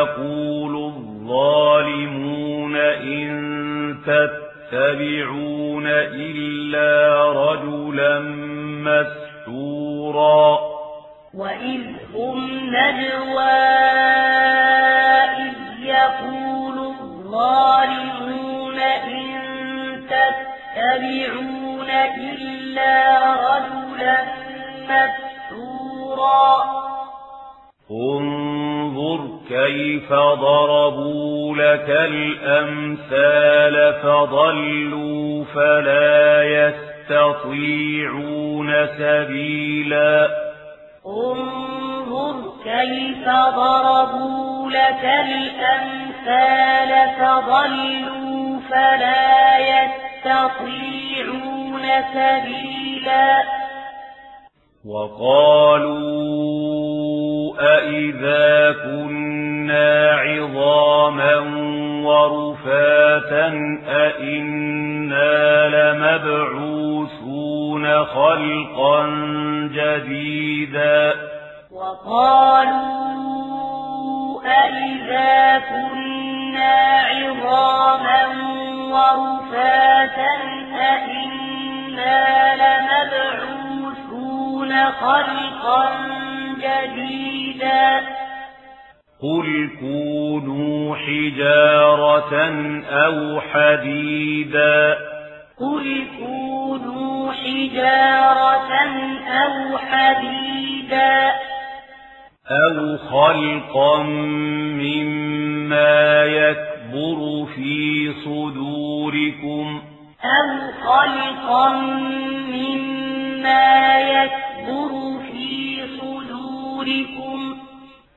يقول 0.00 0.74
الظالمون 0.76 2.76
إن 2.76 3.28
تتبعون 4.06 5.86
إلا 5.86 6.92
رجلا 7.32 8.18
مسحورا. 8.86 10.58
وإذ 11.34 11.82
هم 12.14 12.38
نجوى 12.76 13.60
إذ 15.46 15.56
يقول 15.82 16.78
الظالمون 16.78 18.78
إن 19.14 19.40
تتبعون 20.76 21.90
إلا 22.16 22.94
رجلا 23.48 24.18
مسحورا. 24.90 26.50
كيف 29.50 30.12
ضربوا 30.12 31.56
لك 31.56 31.90
الأمثال 31.90 33.94
فضلوا 34.02 35.44
فلا 35.44 36.42
يستطيعون 36.42 38.86
سبيلا. 38.86 40.28
انظر 41.06 42.52
كيف 42.64 43.28
ضربوا 43.28 44.70
لك 44.70 45.04
الأمثال 45.04 47.10
فضلوا 47.20 48.60
فلا 48.70 49.58
يستطيعون 49.58 51.82
سبيلا. 52.14 53.42
وقالوا 54.86 56.99
أئذا 57.60 58.72
كنا 58.72 60.10
عظاما 60.14 61.36
ورفاتا 62.04 63.46
أئنا 63.88 65.68
لمبعوثون 65.68 67.24
خلقا 68.04 69.06
جديدا 69.74 71.14
وقالوا 71.72 73.20
أئذا 74.46 75.58
كنا 75.58 77.00
عظاما 77.00 78.22
ورفاتا 78.92 80.32
أئنا 80.74 82.20
لمبعوثون 82.62 83.90
خلقا 84.84 85.84
جديدا 85.90 86.29
قل 89.22 89.70
كونوا 89.80 90.96
حجارة 90.96 92.34
أو 92.90 93.40
حديدا. 93.40 94.96
قل 95.60 96.06
كونوا 96.18 97.32
حجارة 97.32 98.72
أو 99.28 99.78
حديدا. 99.78 101.30
أو 102.50 102.96
خلقا 102.98 104.02
مما 104.82 106.24
يكبر 106.24 107.46
في 107.54 108.12
صدوركم. 108.24 109.82
أو 110.24 110.72
خلقا 110.82 111.72
مما 112.52 113.98
يكبر 113.98 115.20
في 115.32 115.79
صدوركم 116.80 117.56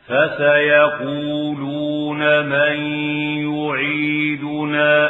فسيقولون 0.07 1.65
من 2.45 2.75
يعيدنا 3.53 5.09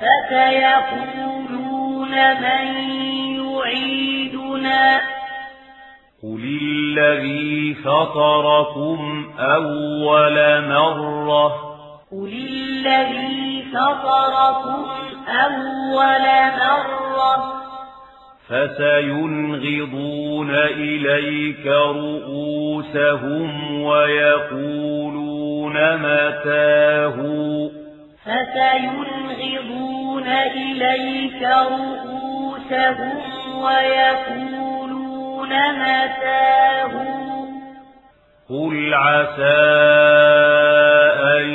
فسيقولون 0.00 1.30
من 2.40 2.66
يعيدنا 3.40 5.00
قل 6.22 6.42
الذي 6.62 7.74
فطركم 7.74 9.00
أول 9.38 10.36
مرة 10.68 11.48
قل 12.12 12.32
الذي 12.50 13.64
فطركم 13.72 14.86
أول 15.28 16.26
مرة 16.60 17.62
فسينغضون 18.52 20.50
إليك 20.54 21.66
رؤوسهم 21.66 23.50
ويقولون 23.82 25.76
متاه. 25.96 27.16
فسينغضون 28.24 29.48
إليك 30.56 31.42
رؤوسهم 31.42 33.18
ويقولون 33.64 35.48
متاه. 35.72 36.92
قل 38.50 38.94
عسى 38.94 39.62
أن 41.36 41.48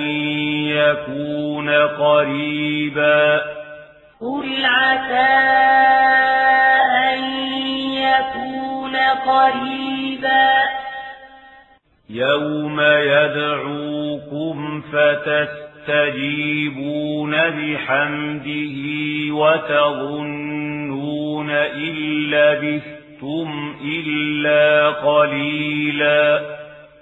يكون 0.68 1.70
قريبا. 1.70 3.42
قل 4.22 4.66
عسى 4.66 6.27
قريبا. 9.14 10.52
يوم 12.10 12.82
يدعوكم 12.82 14.82
فتستجيبون 14.82 17.32
بحمده 17.32 18.78
وتظنون 19.34 21.50
إن 21.50 21.94
لبثتم 22.32 23.76
إلا 23.84 24.90
قليلا. 24.90 26.42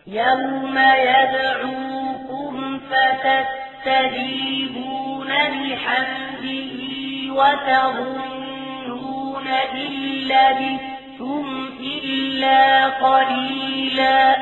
يوم 0.07 0.77
يدعوكم 0.97 2.79
فتستجيبون 2.79 5.27
بحمده 5.27 7.33
وتظنون 7.33 9.47
إن 9.47 9.91
لبثتم 10.27 11.54
إلا 11.79 12.85
قليلا. 12.85 14.35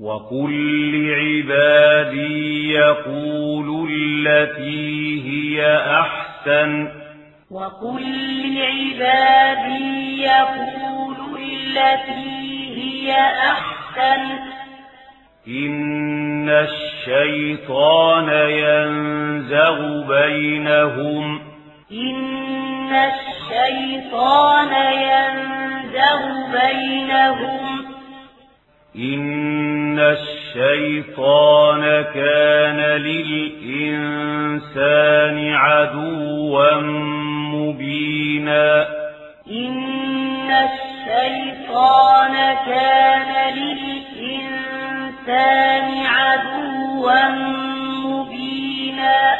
وقل 0.00 0.52
لعبادي 0.92 2.70
يقول 2.72 3.90
التي 3.90 5.22
هي 5.24 5.76
أحسن. 5.76 6.88
وقل 7.50 8.02
لعبادي 8.54 10.22
يقول 10.22 11.16
التي 11.42 12.74
هي 12.76 13.12
أحسن. 13.50 14.38
إن 15.48 16.48
الشيطان 16.48 18.28
ينزغ 18.48 20.06
بينهم. 20.06 21.40
إن 21.92 22.94
الشيطان 22.94 24.72
ينزغ 24.92 25.83
ينزغ 25.94 26.50
بينهم. 26.52 27.84
إن 28.96 29.98
الشيطان 29.98 31.80
كان 32.14 32.80
للإنسان 32.80 33.94
عدوا 35.54 36.80
مبينا. 37.54 38.86
إن 39.50 40.50
الشيطان 40.50 42.34
كان 42.66 43.54
للإنسان 43.54 44.46
عدوا 46.06 47.28
مبينا. 48.04 49.36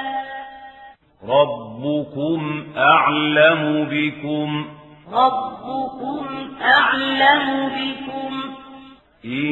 ربكم 1.29 2.65
أعلم 2.77 3.89
بكم. 3.91 4.67
ربكم 5.13 6.27
أعلم 6.63 7.69
بكم 7.69 8.55
إن 9.25 9.47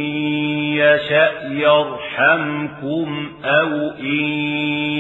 يشأ 0.79 1.49
يرحمكم 1.49 3.33
أو 3.45 3.91
إن 4.01 4.25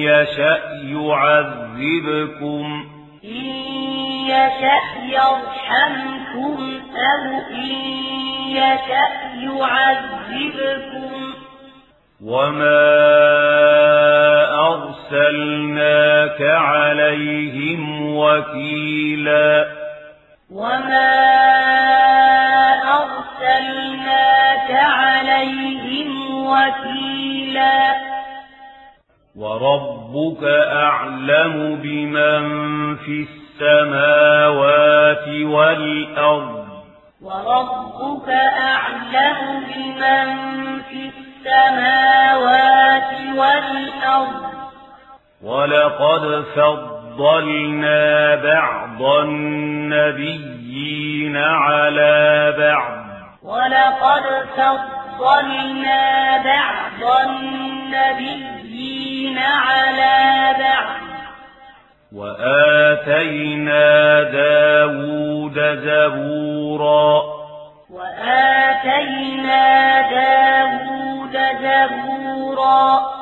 يشأ 0.05 0.59
يعذبكم 0.85 2.67
إن 3.25 3.45
يشأ 4.27 4.81
يرحمكم 5.03 6.81
أو 6.97 7.41
إن 7.51 7.71
يشأ 8.49 9.09
يعذبكم 9.43 11.33
وما 12.25 12.83
أرسلناك 14.69 16.43
عليهم 16.43 18.17
وكيلاً 18.17 19.82
وما 20.53 21.13
أرسلناك 22.99 24.71
عليهم 24.71 26.09
وكيلا 26.47 27.95
وربك 29.37 30.43
أعلم 30.73 31.77
بمن 31.83 32.45
في 32.97 33.27
السماوات 33.29 35.29
والأرض 35.29 36.67
وربك 37.23 38.29
أعلم 38.61 39.65
بمن 39.69 40.27
في 40.83 41.11
السماوات 41.17 43.11
والأرض 43.37 44.43
ولقد 45.43 46.45
فضل 46.57 46.92
فضلنا 47.19 48.35
بعض 48.37 49.03
النبيين 49.25 51.37
على 51.37 52.55
بعض 52.59 53.03
ولقد 53.43 54.23
فضلنا 54.57 56.43
بعض 56.45 57.03
النبيين 57.29 59.39
على 59.39 60.55
بعض 60.59 61.03
وآتينا 62.13 64.23
داود 64.23 65.55
زبورا 65.85 67.23
وآتينا 67.91 69.65
داود 70.11 71.37
زبورا 71.63 73.22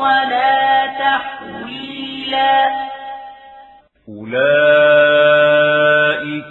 ولا 0.00 0.86
تحويلا. 0.86 2.68
أولئك 4.08 4.46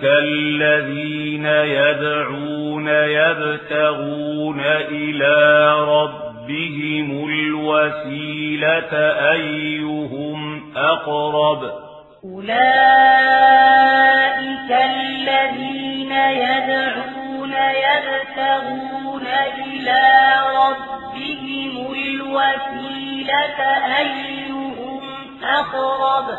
الذين 0.03 1.45
يدعون 1.45 2.87
يبتغون 2.87 4.59
إلى 4.91 5.71
ربهم 5.79 7.29
الوسيلة 7.29 8.93
أيهم 9.31 10.61
أقرب؟ 10.77 11.71
أولئك 12.23 12.55
الذين 14.71 16.11
يدعون 16.11 17.53
يبتغون 17.53 19.27
إلى 19.65 20.03
ربهم 20.55 21.93
الوسيلة 21.93 23.04
أيهم 23.99 25.01
أقرب 25.43 26.37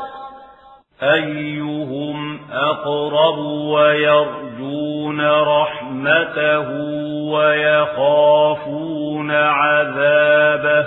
أيهم 1.02 2.40
أقرب 2.52 3.38
ويرجون 3.38 5.20
رحمته 5.30 6.70
ويخافون 7.32 9.30
عذابه 9.30 10.86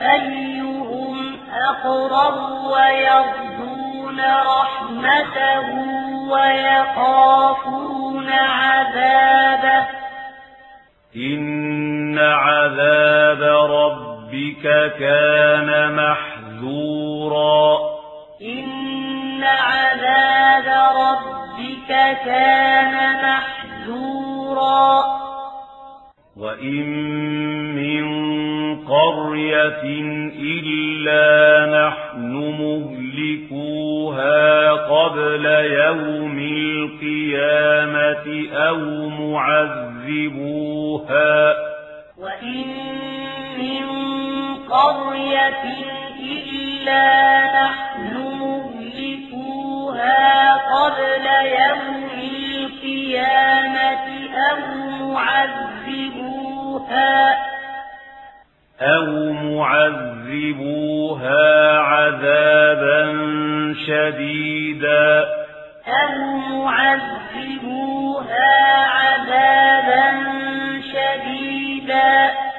أيهم 0.00 1.36
أقرب 1.52 2.36
ويرجون 2.72 4.20
رحمته 4.20 5.68
ويخافون 6.30 8.28
عذابه 8.30 9.86
إن 11.16 12.18
عذاب 12.18 13.42
ربك 14.30 14.62
كان 14.98 15.96
محذورا. 15.96 17.78
إن 18.42 19.44
عذاب 19.44 20.66
ربك 20.96 21.88
كان 22.24 22.94
محذورا. 23.24 24.86
وإن 26.36 26.86
من 27.74 28.04
قرية 28.84 29.82
إلا 30.40 31.26
نحن 31.86 32.32
مهلكوها 32.60 34.40
قبل 34.72 35.44
يوم 35.46 36.38
القيامة 36.38 38.26
أو 38.52 39.08
معذبوها. 39.08 40.60
وإن 42.18 43.09
قرية 44.70 45.64
إلا 46.20 47.06
نحن 47.64 48.14
مهلكوها 48.40 50.20
قبل 50.54 51.26
يوم 51.46 52.10
القيامة 52.58 54.06
أو 54.50 54.60
معذبوها 55.08 56.40
أو 58.80 59.32
معذبوها 59.32 60.68
عذابا 61.78 63.02
شديدا. 63.86 65.26
أو 65.88 66.14
معذبوها 66.64 68.50
عذابا 68.86 70.04
شديدا. 70.92 72.49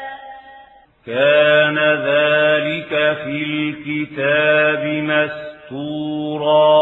كان 1.08 1.78
ذلك 1.80 3.18
في 3.24 3.43
الكتاب 3.43 4.84
مستورا. 4.86 6.74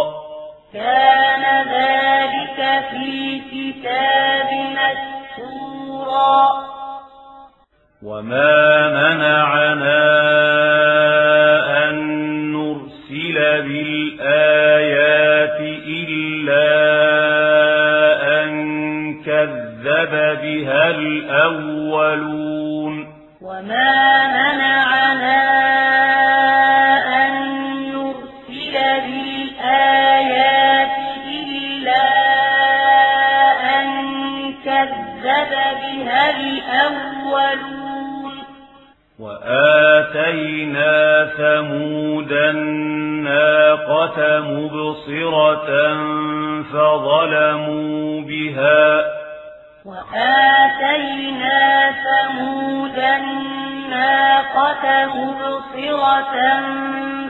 كان 0.73 1.43
ذلك 1.67 2.59
في 2.91 3.03
الكتاب 3.09 4.49
مستورا. 4.79 6.43
وما 8.03 8.87
منعنا 8.87 10.03
أن 11.89 11.95
نرسل 12.51 13.37
بالآيات 13.61 14.79
إلا 15.87 16.69
أن 18.43 18.49
كذب 19.23 20.13
بها 20.41 20.89
الأولون. 20.89 22.48
وما 23.59 24.27
منعنا 24.27 25.41
أن 27.27 27.33
نرسل 27.91 28.75
بالآيات 29.05 30.91
إلا 31.27 32.05
أن 33.75 33.87
كذب 34.65 35.51
بها 35.81 36.29
الأولون 36.29 38.33
وآتينا 39.19 40.95
ثمود 41.37 42.31
الناقة 42.31 44.39
مبصرة 44.39 45.69
فظلموا 46.73 48.21
بها 48.21 49.18
وآتينا 50.13 51.91
ثمود 51.91 52.97
الناقة 52.97 55.05
مبصرة 55.05 56.61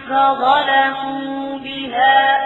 فظلموا 0.09 1.59
بها. 1.59 2.39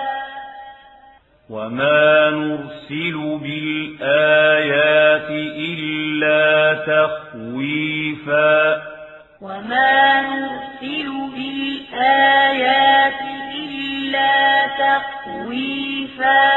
وما 1.49 2.29
نرسل 2.29 3.39
بالآيات 3.43 5.29
إلا 5.57 6.73
تخويفا. 6.73 8.81
وما 9.41 10.21
نرسل 10.21 11.09
بالآيات 11.35 13.21
إلا 13.55 14.67
تخويفا. 14.67 16.49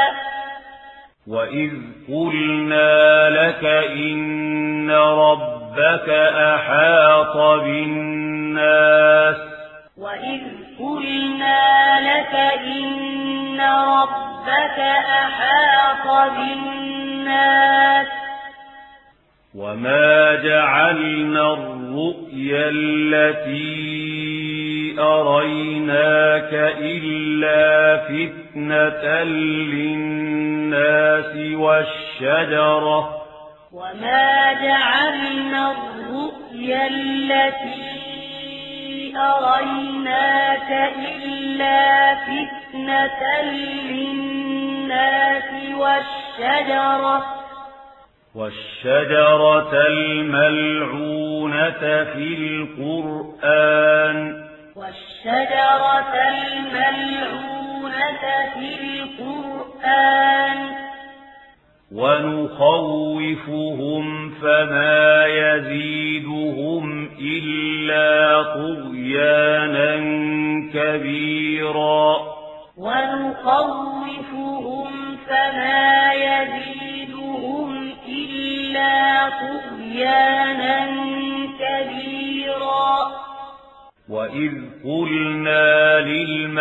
وإذ 1.27 1.71
قلنا 2.07 3.29
لك 3.29 3.65
إن 3.95 4.91
ربك 4.91 6.09
أحاط 6.09 7.37
بالناس 7.63 9.35
وإذ 9.97 10.41
قلنا 10.79 11.99
لك 11.99 12.35
إن 12.65 13.59
ربك 13.61 14.79
أحاط 15.23 16.31
بالناس 16.37 18.07
وما 19.55 20.35
جعلنا 20.35 21.53
الرؤيا 21.53 22.69
التي 22.69 24.26
أريناك 24.99 26.53
إلا 26.79 27.97
فتنة 27.97 29.23
للناس 29.23 31.35
والشجرة. 31.55 33.23
وما 33.73 34.53
جعلنا 34.53 35.71
الرؤيا 35.71 36.87
التي 36.87 37.97
أريناك 39.17 40.71
إلا 41.25 42.15
فتنة 42.15 43.41
للناس 43.89 45.51
والشجرة. 45.77 47.25
والشجرة 48.35 49.73
الملعونة 49.87 51.79
في 52.03 52.37
القرآن. 52.37 54.46
والشجرة 55.25 56.13
الملعونة 56.29 58.23
في 58.53 58.69
القرآن. 58.79 60.59
ونخوفهم 61.91 63.25
فما 64.29 65.25
يزيدهم 65.25 67.09
إلا 67.21 68.43
طغيانا 68.43 69.95
كبيرا. 70.73 72.17
ونخوفهم 72.77 73.97
فما 75.27 76.13
يزيدهم 76.13 77.91
إلا 78.07 79.29
طغيانا 79.29 80.85
كبيرا. 81.59 83.26
وإذ 84.09 84.51
قلنا 84.83 85.99
للملائكة 85.99 86.55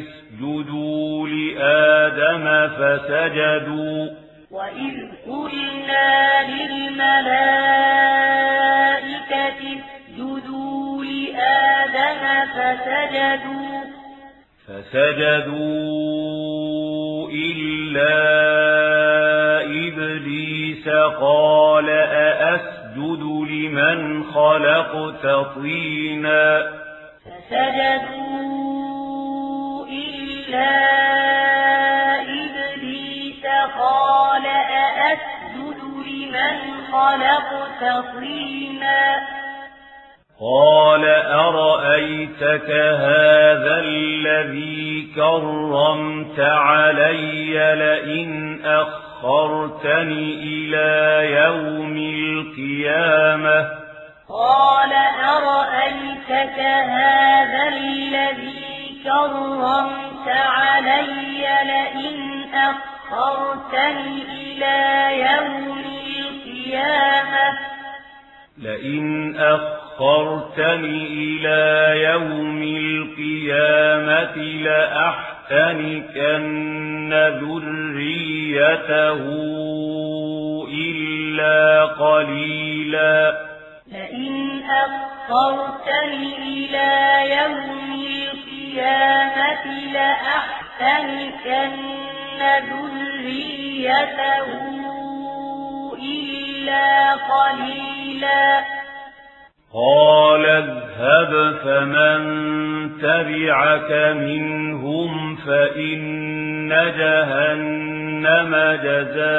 اسجدوا 0.00 1.28
لآدم 1.28 2.68
فسجدوا 2.68 4.08
وإذ 4.50 4.96
قلنا 5.26 6.42
للملائكة 6.50 7.22
اسجدوا 9.76 11.04
لآدم 11.04 12.22
فسجدوا 12.54 13.82
فسجدوا 15.82 17.30
إلا 17.30 18.14
إبليس 19.64 20.88
قال 21.20 21.88
أأسجد 21.90 22.71
لمن 22.96 24.24
خلقت 24.24 25.26
طينا. 25.54 26.62
فسجدوا 27.24 28.66
إلا 29.86 30.70
إبليس 32.20 33.44
قال 33.78 34.46
أأسجد 34.46 35.80
لمن 36.06 36.56
خلقت 36.92 37.82
طينا. 38.14 39.02
قال 40.40 41.04
أرأيتك 41.26 42.70
هذا 42.70 43.78
الذي 43.84 45.12
كرمت 45.14 46.40
علي 46.40 47.74
لئن 47.74 48.58
أخرتني 49.22 50.34
إلى 50.42 51.30
يوم 51.32 51.96
القيامة. 51.96 53.68
قال 54.28 54.92
أرأيتك 55.24 56.58
هذا 56.58 57.68
الذي 57.68 59.02
كرمت 59.04 60.28
علي 60.28 61.42
لئن 61.64 62.44
أخرتني 62.54 64.22
إلى 64.22 64.78
يوم 65.20 65.78
القيامة؟ 66.18 67.58
لئن 68.58 69.36
أخرتني 69.36 69.81
إلى 70.94 72.02
يوم 72.02 72.62
القيامة 72.62 74.36
لأحتنكن 74.36 76.22
ذريته 77.42 79.22
إلا 80.72 81.84
قليلا. 81.84 83.18
لئن 83.92 84.62
أخرتني 84.70 86.36
إلى 86.36 86.90
يوم 87.36 87.90
القيامة 88.32 89.64
لأحتنكن 89.92 91.72
ذريته 92.70 94.46
إلا 96.02 97.12
قليلا. 97.12 98.71
قال 99.74 100.46
اذهب 100.46 101.54
فمن 101.64 102.20
تبعك 103.02 103.90
منهم 104.16 105.36
فإن 105.36 106.68
جهنم 106.98 108.52
جزاؤكم 108.84 109.30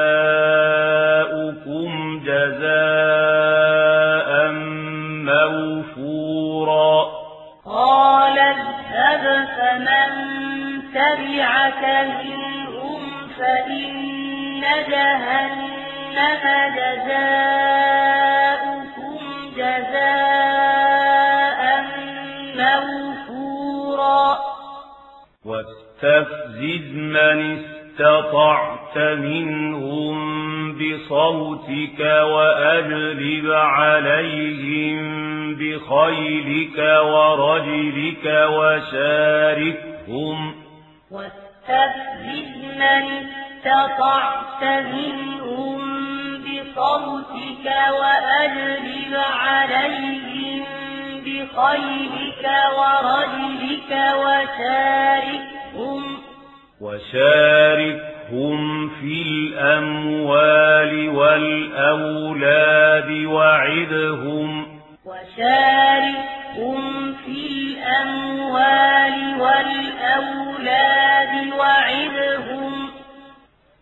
جزاء 2.25 3.31
موفورا. 5.29 6.97
قال 7.65 8.37
اذهب 8.39 9.25
فمن 9.57 10.09
تبعك 10.93 11.83
منهم 12.23 13.01
فإن 13.37 14.61
جهنم 14.89 16.43
جزاؤكم 16.75 18.42
جزاء 19.57 21.03
موفورا. 22.55 24.37
واستفزز 25.45 26.85
من 26.93 27.39
استطعت 27.99 28.97
منهم 28.97 30.17
بصوتك 30.73 31.99
وأجلب 31.99 33.51
عليهم 33.51 35.03
بخيلك 35.55 36.77
ورجلك 37.03 38.25
وشاركهم. 38.49 40.39
واستفزز 41.11 42.51
من 42.75 43.05
استطعت 43.65 44.63
منهم 44.63 45.92
بصوتك 46.75 47.65
وأجلب 47.99 49.13
عليهم 49.13 50.63
بخيلك 51.25 52.43
ورجلك 52.77 53.91
وشاركهم 54.15 56.03
وشاركهم 56.81 58.61
في 58.89 59.21
الأموال 59.21 61.09
والأولاد 61.09 63.09
وعدهم 63.25 64.49
وشاركهم 65.05 66.83
في 67.13 67.37
الأموال 67.47 69.15
والأولاد 69.41 71.33
وعدهم 71.59 72.82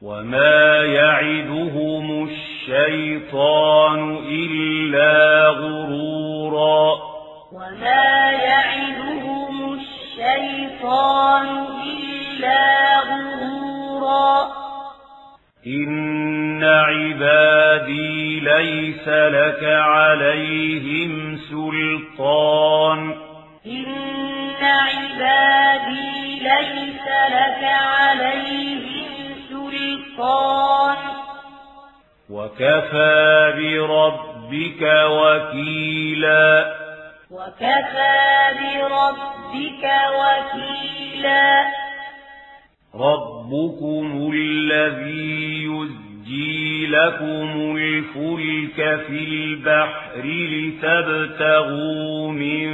وما 0.01 0.85
يعدهم 0.85 2.29
الشيطان 2.29 4.17
إلا 4.29 5.47
غرورا 5.49 6.93
وما 7.51 8.31
يعدهم 8.31 9.73
الشيطان 9.73 11.47
إلا 11.85 12.99
غرورا 12.99 14.47
إن 15.67 16.63
عبادي 16.63 18.39
ليس 18.39 19.07
لك 19.07 19.63
عليهم 19.63 21.37
سلطان 21.37 23.15
إن 23.65 23.85
عبادي 24.61 26.39
ليس 26.39 27.07
لك 27.29 27.63
عليهم 27.63 29.20
سلطان. 29.71 30.97
وكفى 32.29 33.53
بربك 33.57 34.81
وكيلا. 35.05 36.75
وكفى 37.31 38.19
بربك 38.61 39.83
وكيلا. 40.19 41.65
ربكم 42.95 44.31
الذي 44.33 45.63
يزجي 45.63 46.87
لكم 46.87 47.77
الفلك 47.77 49.05
في 49.07 49.19
البحر 49.27 50.25
لتبتغوا 50.25 52.31
من 52.31 52.71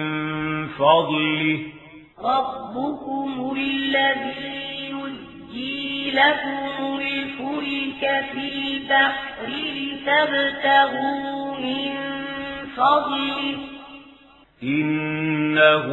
فضله. 0.68 1.60
ربكم 2.24 3.56
الذي 3.58 4.77
يزجي 5.58 6.12
لكم 6.12 7.00
الفلك 7.02 8.26
في 8.32 8.78
البحر 8.78 9.48
لتبتغوا 10.08 11.58
من 11.58 11.96
فضله. 12.78 13.58
إنه 14.64 15.88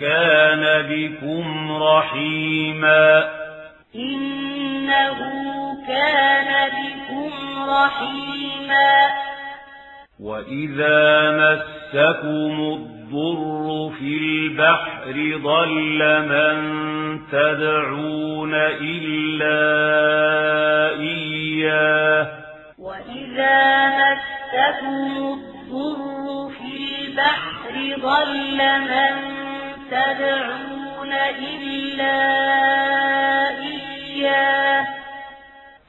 كان 0.00 0.86
بكم 0.88 1.72
رحيما. 1.82 3.30
إنه 3.94 5.18
كان 5.88 6.70
بكم 6.70 7.32
رحيما. 7.70 9.10
وإذا 10.20 11.30
مسكم 11.30 12.60
الضر 12.60 13.01
في 13.98 14.18
البحر 14.18 15.38
ضل 15.42 16.00
من 16.28 16.56
تدعون 17.32 18.54
إلا 18.80 19.60
إياه 21.00 22.28
وإذا 22.78 23.88
مسكم 23.88 24.88
الضر 25.34 26.50
في 26.58 27.06
البحر 27.06 27.74
ضل 28.02 28.58
من 28.80 29.14
تدعون 29.90 31.12
إلا 31.38 32.18
إياه 33.60 34.86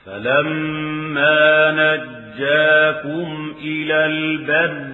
فلما 0.05 1.71
نجاكم 1.71 3.53
إلى 3.61 4.05
البر 4.05 4.93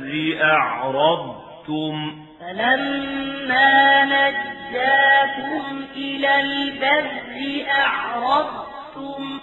أعرضتم 1.69 2.25
فلما 2.39 4.05
نجاكم 4.05 5.85
إلى 5.95 6.41
البر 6.41 7.65
أعرضتم 7.71 9.39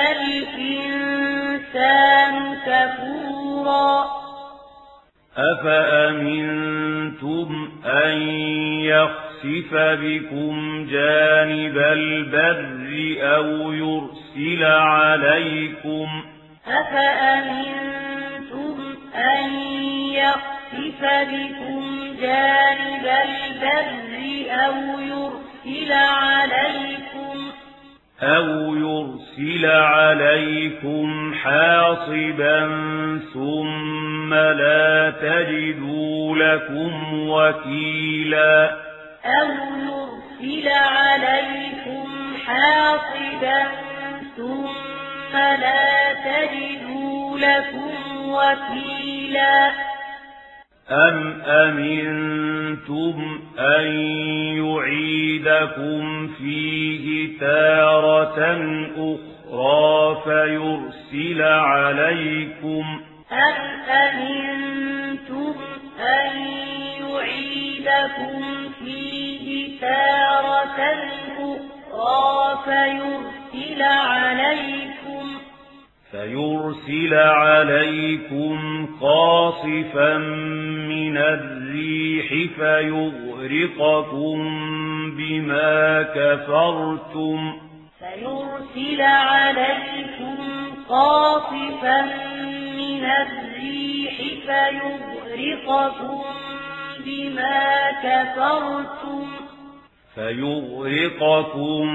الإنسان 0.97 2.35
كفورا 2.67 4.07
أفأمنتم 6.27 7.29
أن 7.85 8.19
يخسف 8.81 9.75
بكم 9.75 10.87
جانب 10.91 11.79
البر 11.79 13.17
أو 13.37 13.73
يرسل 13.73 14.65
عليكم 14.65 16.09
أفأمنتم 16.67 17.97
أن 19.15 19.55
يخسف 20.15 21.05
بكم 21.05 21.85
جانب 22.21 23.07
البر 23.07 24.17
أو 24.51 25.01
يرسل 25.01 25.93
عليكم 25.93 27.46
أو 28.23 28.77
يرسل 28.77 29.67
عليكم 29.67 31.35
حاصبا 31.35 32.61
ثم 33.35 34.35
لا 34.35 35.11
تجدوا 35.11 36.37
لكم 36.37 37.19
وكيلا 37.29 38.71
أو 39.25 39.49
يرسل 40.41 40.69
عليكم 40.69 42.09
حاصبا 42.47 43.63
ثم 44.37 45.37
لا 45.37 46.13
تجدوا 46.13 47.39
لكم 47.39 47.93
وكيلا 48.29 49.71
أم 50.91 51.43
أمنتم 51.47 53.41
أن 53.59 53.87
يعيدكم 54.57 56.29
فيه 56.39 57.39
تارة 57.41 58.39
أخرى 58.97 60.23
فيرسل 60.25 61.43
عليكم 61.43 62.85
أم 63.33 63.57
أمنتم 63.91 65.55
أن 66.01 66.39
يعيدكم 67.01 68.43
فيه 68.85 69.81
تارة 69.81 70.79
أخرى 71.39 72.59
فيرسل 72.65 73.83
عليكم 73.83 74.87
فيرسل 76.11 77.15
عليكم 77.15 78.87
قاصفا 79.01 79.36
من 80.89 81.17
الريح 81.17 82.29
فيغرقكم 82.57 84.39
بما 85.17 86.03
كفرتم. 86.03 87.53
فيرسل 87.99 89.01
عليكم 89.01 90.37
قاصفا 90.89 92.03
من 92.77 93.05
الريح 93.05 94.17
فيغرقكم 94.47 96.23
بما 97.07 97.91
كفرتم. 97.91 99.27
فيغرقكم 100.15 101.87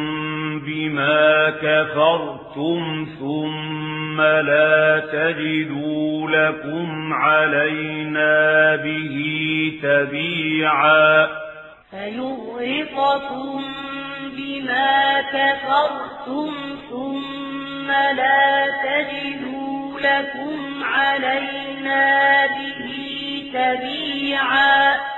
بما 0.59 1.49
كفرتم 1.49 3.07
ثم 3.19 4.21
لا 4.21 4.99
تجدوا 4.99 6.29
لكم 6.29 7.13
علينا 7.13 8.75
به 8.75 9.17
تبيعا 9.83 11.27
فيغرقكم 11.91 13.61
بما 14.37 15.21
كفرتم 15.21 16.53
ثم 16.89 17.87
لا 17.91 18.67
تجدوا 18.83 19.99
لكم 19.99 20.83
علينا 20.83 22.45
به 22.47 22.91
تبيعا 23.53 25.10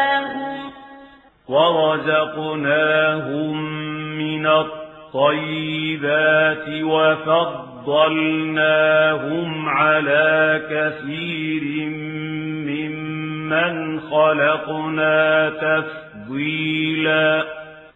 ورزقناهم 1.49 3.55
من 4.17 4.47
الطيبات 4.47 6.67
وفضلناهم 6.83 7.69
على 9.69 10.61
كثير 10.69 11.89
ممن 12.69 13.99
خلقنا 13.99 15.49
تفضيلا 15.49 17.43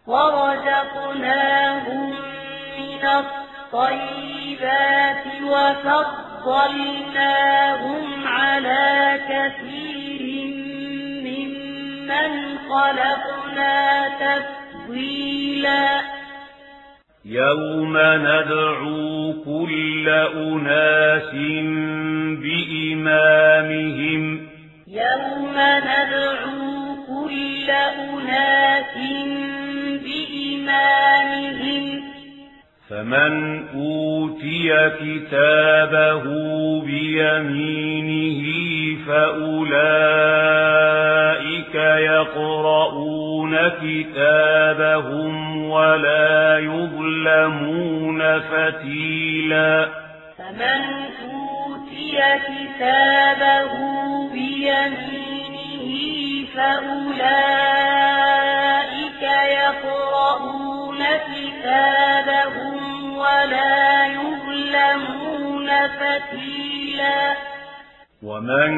ورزقناهم 0.06 2.10
من 2.78 3.04
الطيبات 3.72 5.24
وفضلناهم 5.42 6.26
على 8.26 9.20
كثير 9.28 10.53
ممن 12.04 12.58
خلقنا 12.58 14.08
تفضيلا 14.08 16.00
يوم 17.24 17.96
ندعو 17.98 19.32
كل 19.44 20.08
أناس 20.36 21.30
بإمامهم 22.42 24.22
يوم 24.88 25.56
ندعو 25.56 26.94
كل 27.08 27.70
أناس 27.70 28.94
بإمامهم 30.04 31.86
فمن 32.94 33.64
أوتي 33.74 34.90
كتابه 35.00 36.24
بيمينه 36.80 38.44
فأولئك 39.06 39.74
يقرؤون 41.74 43.56
كتابهم 43.82 45.64
ولا 45.70 46.58
يظلمون 46.58 48.40
فتيلا. 48.40 49.88
فمن 50.38 50.82
أوتي 51.24 52.18
كتابه 52.46 53.72
بيمينه 54.32 55.94
فأولئك 56.54 57.53
فتيلا 66.30 67.34
ومن 68.22 68.74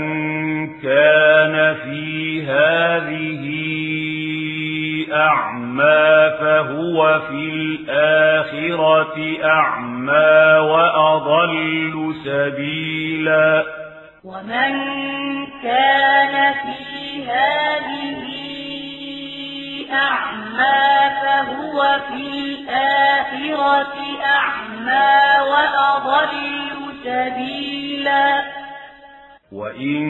كان 0.80 1.74
في 1.74 2.42
هذه 2.46 3.46
أعمى 5.12 6.30
فهو 6.40 7.20
في 7.20 7.50
الآخرة 7.50 9.44
أعمى 9.44 10.58
وأضل 10.58 12.14
سبيلا. 12.24 13.64
ومن 14.24 14.72
كان 15.62 16.54
في 16.54 17.24
هذه 17.24 18.26
أعمى 19.92 21.10
فهو 21.22 21.98
في 22.08 22.22
الآخرة 22.38 23.94
أعمى 24.24 25.50
وأضل 25.50 26.55
سبيلا. 27.06 28.42
وإن 29.52 30.06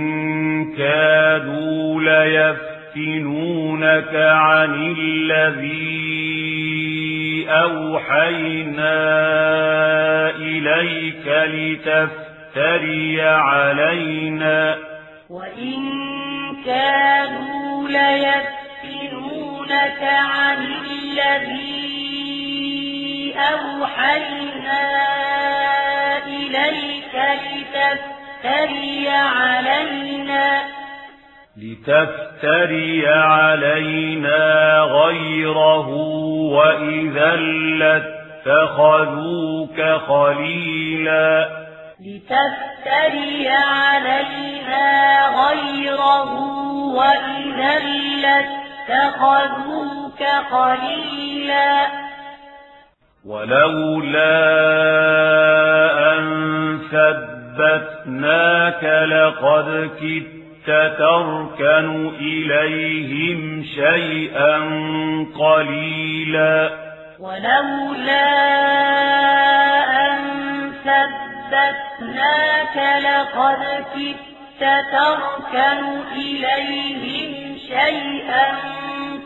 كادوا 0.77 2.01
ليفتنونك 2.01 4.15
عن 4.15 4.95
الذي 4.99 6.27
أوحينا 7.49 8.97
إليك 10.31 11.27
لتفتري 11.27 13.23
علينا. 13.23 14.77
وإن 15.31 15.83
كانوا 16.67 17.89
ليفتنونك 17.89 20.03
عن 20.03 20.65
الذي 20.65 21.77
أوحينا 23.37 25.36
إليك 26.57 27.15
لتفتري 27.43 29.09
علينا. 29.09 30.63
لتفتري 31.57 33.09
علينا 33.09 34.81
غيره 34.81 35.89
وإذا 36.53 37.37
لاتخذوك 38.47 39.83
خليلا. 40.09 41.49
لتفتري 42.01 43.49
علينا 43.49 44.87
غيره 45.29 46.31
وإذا 46.95 47.79
لاتخذوك 48.89 50.23
خليلا. 50.51 52.06
ولولا 53.27 54.37
أن 56.13 56.79
ثبتناك 56.93 58.85
لقد 58.85 59.91
كدت 60.01 60.97
تركن 60.99 62.11
إليهم 62.21 63.65
شيئا 63.75 64.57
قليلا. 65.39 66.71
ولولا 67.21 67.47
لولا 67.57 68.27
أن 70.07 70.19
ثبتناك 70.85 72.77
لقد 73.03 73.85
كدت 73.95 74.63
تركن 74.93 75.83
إليهم 76.13 77.59
شيئا 77.69 78.47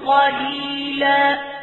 قليلا. 0.07 1.60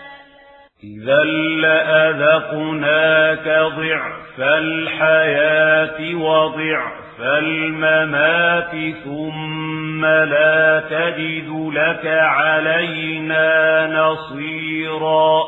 إذا 0.84 1.24
لأذقناك 1.62 3.48
ضعف 3.48 4.40
الحياة 4.40 6.16
وضعف 6.16 6.94
فالممات 7.20 8.72
ثم 9.04 10.06
لا 10.06 10.84
تجد 10.90 11.50
لك 11.74 12.06
علينا 12.06 13.88
نصيرا 13.88 15.44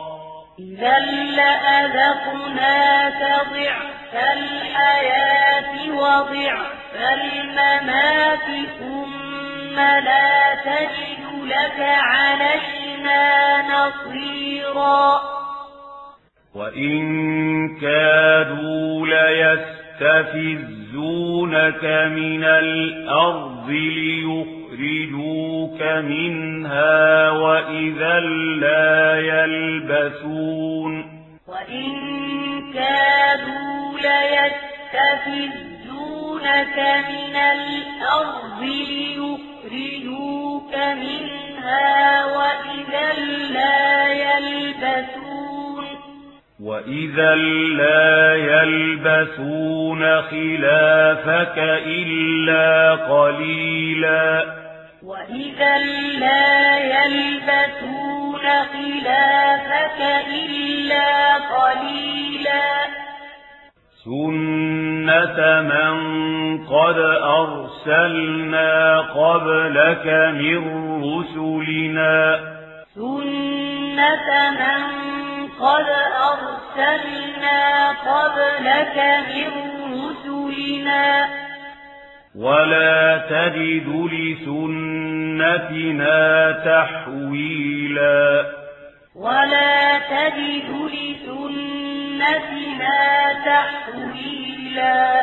إذا 0.59 0.99
لأذقناك 1.35 3.21
ضعف 3.53 4.13
الحياة 4.33 5.91
وضعف 5.91 6.69
الممات 7.13 8.47
ثم 8.79 9.75
لا 9.79 10.55
تجد 10.65 11.23
لك 11.43 11.79
علينا 11.79 13.48
نصيرا. 13.79 15.21
وإن 16.55 16.99
كادوا 17.81 19.07
ليستفزون 19.07 20.79
يُخْرِجُونَكَ 20.99 21.83
مِنَ 22.15 22.43
الْأَرْضِ 22.43 23.69
لِيُخْرِجُوكَ 23.69 25.81
مِنْهَا 25.81 27.31
وَإِذًا 27.31 28.19
لَّا 28.59 29.19
يَلْبَثُونَ 29.19 31.05
وَإِن 31.47 31.91
كَادُوا 32.73 33.99
لَيَسْتَفِزُّونَكَ 34.09 36.77
مِنَ 37.09 37.35
الْأَرْضِ 37.35 38.61
لِيُخْرِجُوكَ 38.99 40.73
مِنْهَا 40.75 41.48
وَإِذًا 42.25 43.13
لَّا 43.53 44.07
يَلْبَثُونَ 44.07 45.85
وَإِذًا 46.63 47.35
لَّا 47.75 48.35
يَلْبَثُونَ 48.35 50.21
خِلَافَكَ 50.21 51.57
إِلَّا 51.85 52.95
قَلِيلًا. 52.95 54.45
وَإِذًا 55.03 55.77
لَّا 56.19 56.77
يَلْبَثُونَ 56.77 58.45
خِلَافَكَ 58.73 60.01
إِلَّا 60.27 61.33
قَلِيلًا. 61.35 62.85
سُنَّةَ 64.05 64.78
مَن 65.61 65.93
قَدْ 66.65 66.97
أَرْسَلْنَا 67.39 68.99
قَبْلَكَ 68.99 70.05
مِن 70.33 70.57
رُّسُلِنَا 71.03 72.39
سُنَّةَ 72.95 74.29
مَن 74.61 74.81
قد 75.59 75.85
أرسلنا 76.31 77.89
قبلك 77.89 78.97
من 79.29 79.49
رسلنا 79.93 81.05
ولا 82.35 83.17
تجد 83.17 83.87
لسنتنا 84.13 86.17
تحويلا 86.51 88.45
ولا 89.19 89.97
تجد 89.97 90.69
لسنتنا 90.95 92.53
تحويلا 93.45 95.21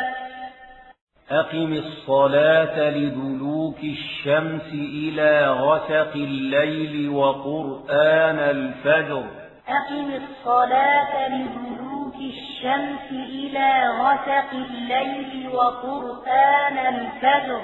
أقم 1.31 1.73
الصلاة 1.73 2.89
لدلوك 2.89 3.77
الشمس 3.83 4.73
إلى 4.73 5.47
غسق 5.47 6.13
الليل 6.15 7.09
وقرآن 7.09 8.39
الفجر. 8.39 9.23
أقم 9.67 10.11
الصلاة 10.13 11.27
لدلوك 11.27 12.15
الشمس 12.15 13.11
إلى 13.11 13.69
غسق 13.99 14.51
الليل 14.53 15.47
وقرآن 15.53 16.77
الفجر. 16.77 17.61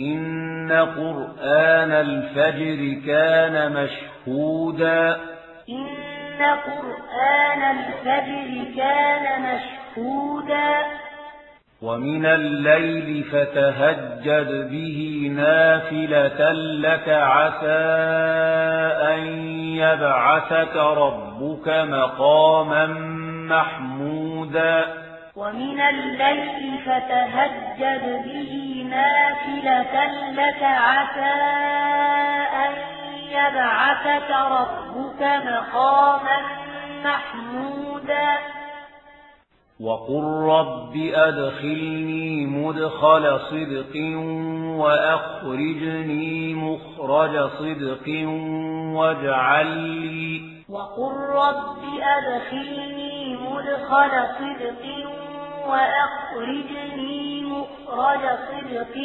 إن 0.00 0.72
قرآن 0.72 1.92
الفجر 1.92 3.06
كان 3.06 3.72
مشهودا 3.72 5.16
إن 5.68 6.42
قرآن 6.42 7.62
الفجر 7.62 8.76
كان 8.76 9.42
مشهودا 9.42 10.74
ومن 11.82 12.26
الليل 12.26 13.24
فتهجد 13.24 14.70
به 14.70 15.30
نافلة 15.36 16.52
لك 16.52 17.08
عسى 17.08 17.88
أن 19.14 19.26
يبعثك 19.76 20.76
ربك 20.76 21.68
مقاما 21.68 22.86
محمودا 23.48 24.84
ومن 25.36 25.80
الليل 25.80 26.78
فتهجد 26.86 28.24
به 28.24 28.77
نافلة 28.90 30.06
لك 30.30 30.62
عسى 30.62 31.38
أن 32.64 32.72
يبعثك 33.30 34.30
ربك 34.30 35.22
مقاما 35.22 36.38
محمودا. 37.04 38.38
وقل 39.80 40.24
رب 40.24 40.96
أدخلني 41.14 42.46
مدخل 42.46 43.40
صدق 43.40 43.94
وأخرجني 44.78 46.54
مخرج 46.54 47.50
صدق 47.58 48.28
واجعل 48.98 49.66
لي 49.66 50.42
وقل 50.68 51.14
رب 51.14 51.82
أدخلني 52.02 53.36
مدخل 53.36 54.10
صدق 54.38 54.84
وأخرجني 55.68 57.42
مخرج 57.42 58.22
صدق 58.48 58.96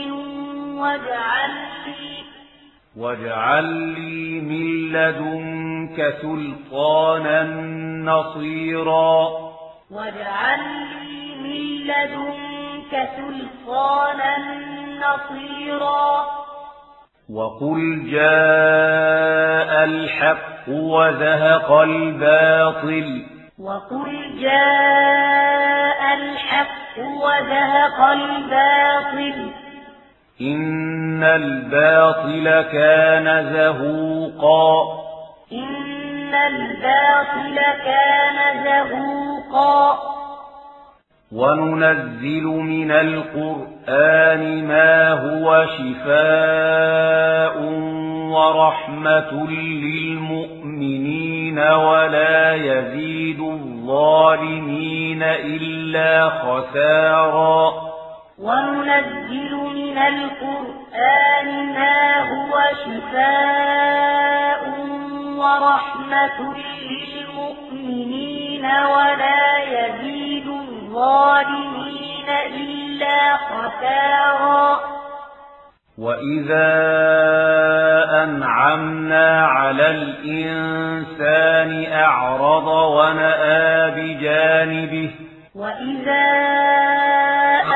واجعل 0.82 1.54
لي 1.86 2.24
واجعل 2.98 3.64
لي 3.64 4.42
من 4.42 4.92
لدنك 4.92 6.16
سلطانا 6.22 7.44
نصيرا. 8.12 9.30
واجعل 9.92 10.60
لي 10.60 11.36
من 11.44 11.62
لدنك 11.88 13.10
سلطانا 13.18 14.38
نصيرا. 15.04 16.26
وقل 17.30 18.10
جاء 18.12 19.84
الحق 19.84 20.70
وزهق 20.70 21.72
الباطل. 21.72 23.26
وقل 23.60 24.40
جاء 24.42 25.93
الحق 26.14 26.98
وزهق 26.98 28.02
الباطل. 28.02 29.52
إن 30.42 31.24
الباطل 31.24 32.62
كان 32.62 33.54
زهوقا. 33.54 35.00
إن 35.52 36.34
الباطل 36.34 37.62
كان 37.86 38.64
زهوقا. 38.64 40.13
وننزل 41.34 42.44
من 42.44 42.92
القرآن 42.92 44.68
ما 44.68 45.12
هو 45.12 45.66
شفاء 45.78 47.58
ورحمة 48.34 49.48
للمؤمنين 49.84 51.60
ولا 51.60 52.54
يزيد 52.54 53.40
الظالمين 53.40 55.24
إلا 55.24 56.30
خسارا. 56.30 57.74
وننزل 58.40 59.56
من 59.76 59.98
القرآن 59.98 61.74
ما 61.74 62.20
هو 62.32 62.54
شفاء 62.86 64.62
ورحمة 65.38 66.38
للمؤمنين 66.90 68.66
ولا 68.66 69.44
يزيد 69.58 70.63
الظالمين 70.94 72.30
إلا 72.30 73.38
خسارا. 73.38 74.80
وإذا 75.98 76.74
أنعمنا 78.24 79.46
على 79.48 79.90
الإنسان 79.90 81.72
أعرض 81.94 82.68
ونأى 82.68 83.92
بجانبه 83.92 85.12
وإذا 85.56 86.30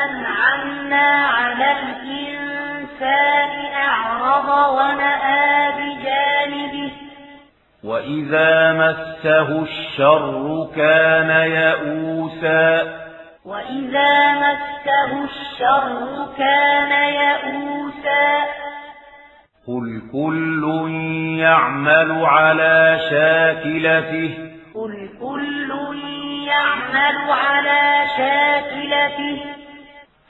أنعمنا 0.06 1.28
على 1.28 1.72
الإنسان 1.80 3.52
أعرض 3.76 4.50
ونأى 4.78 5.72
بجانبه 5.78 6.92
وإذا 7.84 8.74
مسه 8.74 9.64
الشر 9.64 10.68
كان 10.76 11.30
يئوسا 11.52 13.07
وإذا 13.48 14.34
مسه 14.34 15.24
الشر 15.24 16.28
كان 16.38 16.92
يئوسا 17.14 18.46
قل 19.68 20.02
كل 20.12 20.90
يعمل 21.40 22.26
على 22.26 23.00
شاكلته 23.10 24.38
قل 24.76 25.10
كل 25.22 25.72
يعمل 26.48 27.32
على 27.32 28.06
شاكلته 28.18 29.46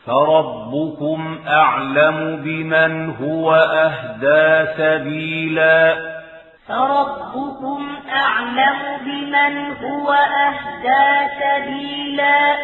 فربكم 0.05 1.39
أعلم 1.47 2.41
بمن 2.43 3.09
هو 3.09 3.53
أهدى 3.55 4.71
سبيلا 4.77 5.95
فربكم 6.67 7.87
أعلم 8.09 8.77
بمن 9.05 9.71
هو 9.71 10.13
أهدى 10.13 11.29
سبيلا 11.39 12.57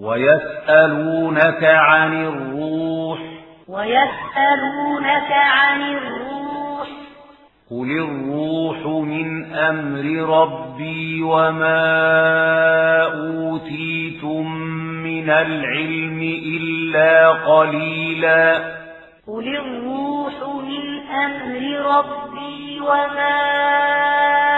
ويسألونك 0.00 1.64
عن 1.64 2.26
الروح. 2.26 3.18
ويسألونك 3.68 5.32
عن 5.32 5.82
الروح. 5.82 6.88
قل 7.70 7.90
الروح 7.90 8.86
من 8.86 9.54
أمر 9.54 10.04
ربي 10.40 11.22
وما 11.22 11.82
أوتيتم 13.02 14.52
من 15.02 15.30
العلم 15.30 16.20
إلا 16.46 17.30
قليلا. 17.30 18.74
قل 19.28 19.56
الروح 19.56 20.34
من 20.64 21.00
أمر 21.08 21.62
ربي 21.96 22.80
وما 22.80 23.40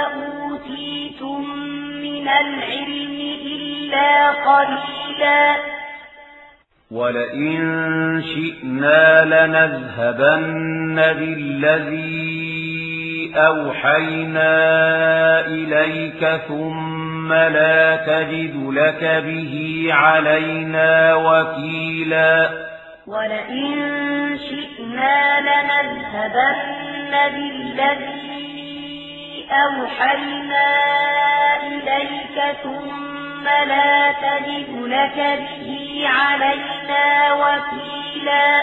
أوتيتم 0.03 1.41
من 2.03 2.29
العلم 2.29 3.16
إلا 3.87 4.31
قليلا. 4.31 5.57
ولئن 6.91 8.23
شئنا 8.23 9.25
لنذهبن 9.25 10.97
بالذي 10.97 12.27
أوحينا 13.37 14.51
إليك 15.47 16.41
ثم 16.49 17.33
لا 17.33 17.97
تجد 17.97 18.55
لك 18.57 19.23
به 19.27 19.87
علينا 19.91 21.15
وكيلا. 21.15 22.51
ولئن 23.07 24.39
شئنا 24.49 25.41
لنذهبن 25.41 27.13
بالذي 27.35 28.27
أوحينا 29.51 30.67
إليك 31.67 32.57
ثم 32.63 33.16
لا 33.47 34.13
تجد 34.13 34.69
لك 34.71 35.39
به 35.39 36.05
علينا 36.09 37.33
وكيلا. 37.33 38.63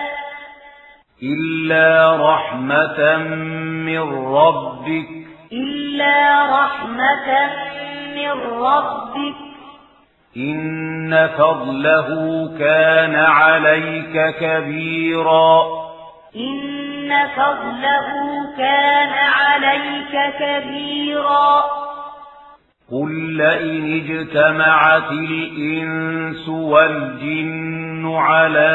إلا 1.23 2.17
رحمة 2.33 3.17
من 3.85 4.35
ربك. 4.35 5.09
إلا 5.51 6.45
رحمة 6.45 7.49
من 8.15 8.63
ربك. 8.63 9.35
إن 10.37 11.29
فضله 11.37 12.07
كان 12.59 13.15
عليك 13.15 14.35
كبيرا. 14.39 15.63
إن 16.35 17.27
فضله 17.35 18.09
كان 18.57 19.13
عليك 19.13 20.33
كبيرا. 20.39 21.63
قل 22.91 23.37
لئن 23.37 24.01
اجتمعت 24.01 25.11
الإنس 25.11 26.49
والجن 26.49 28.15
على 28.15 28.73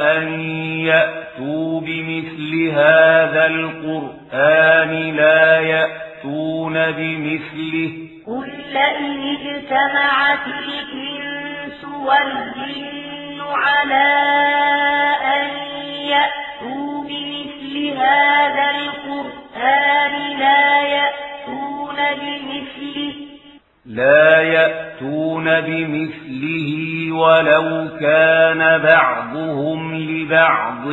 أن 0.00 0.40
يأتوا 0.80 1.80
بمثل 1.80 2.70
هذا 2.70 3.46
القرآن 3.46 5.16
لا 5.16 5.60
يأتون 5.60 6.74
بمثله 6.74 7.92
قل 8.26 8.48
لئن 8.72 9.36
اجتمعت 9.36 10.46
الإنس 10.46 11.84
والجن 11.84 13.40
على 13.40 14.08
أن 15.24 15.46
يأتوا 16.08 16.95
بمثل 17.08 17.98
هذا 17.98 18.70
القرآن 18.70 20.14
لا 20.38 20.80
يأتون 20.80 21.96
بمثله. 22.20 23.14
لا 23.86 24.42
يأتون 24.42 25.60
بمثله 25.60 26.70
ولو 27.12 27.88
كان 28.00 28.82
بعضهم 28.82 29.94
لبعض 29.94 30.84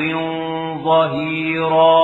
ظهيرا. 0.84 2.00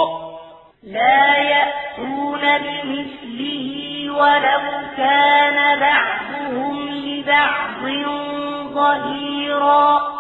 لا 0.83 1.37
يأتون 1.37 2.41
بمثله 2.41 3.69
ولو 4.11 4.63
كان 4.97 5.79
بعضهم 5.79 6.89
لبعض 6.89 7.83
ظهيرا. 8.73 10.19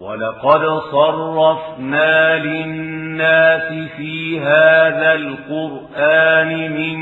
ولقد 0.00 0.60
صرفنا 0.92 2.36
للناس 2.36 3.90
في 3.96 4.40
هذا 4.40 5.12
القرآن 5.12 6.72
من 6.72 6.98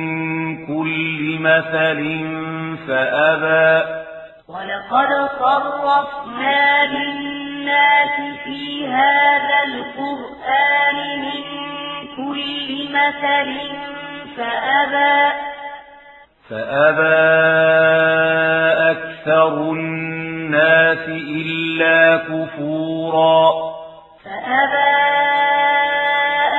كل 0.67 1.39
مثل 1.41 2.01
فأبى 2.89 3.97
ولقد 4.49 5.29
صرفنا 5.39 6.87
للناس 6.87 8.39
في 8.45 8.87
هذا 8.87 9.59
القرآن 9.65 11.21
من 11.21 11.43
كل 12.17 12.89
مثل 12.93 13.49
فأبى 14.37 15.33
فأبى 16.51 17.27
أكثر 18.91 19.73
الناس 19.73 21.09
إلا 21.09 21.56
كفورا. 22.17 23.53
فأبى 24.25 24.97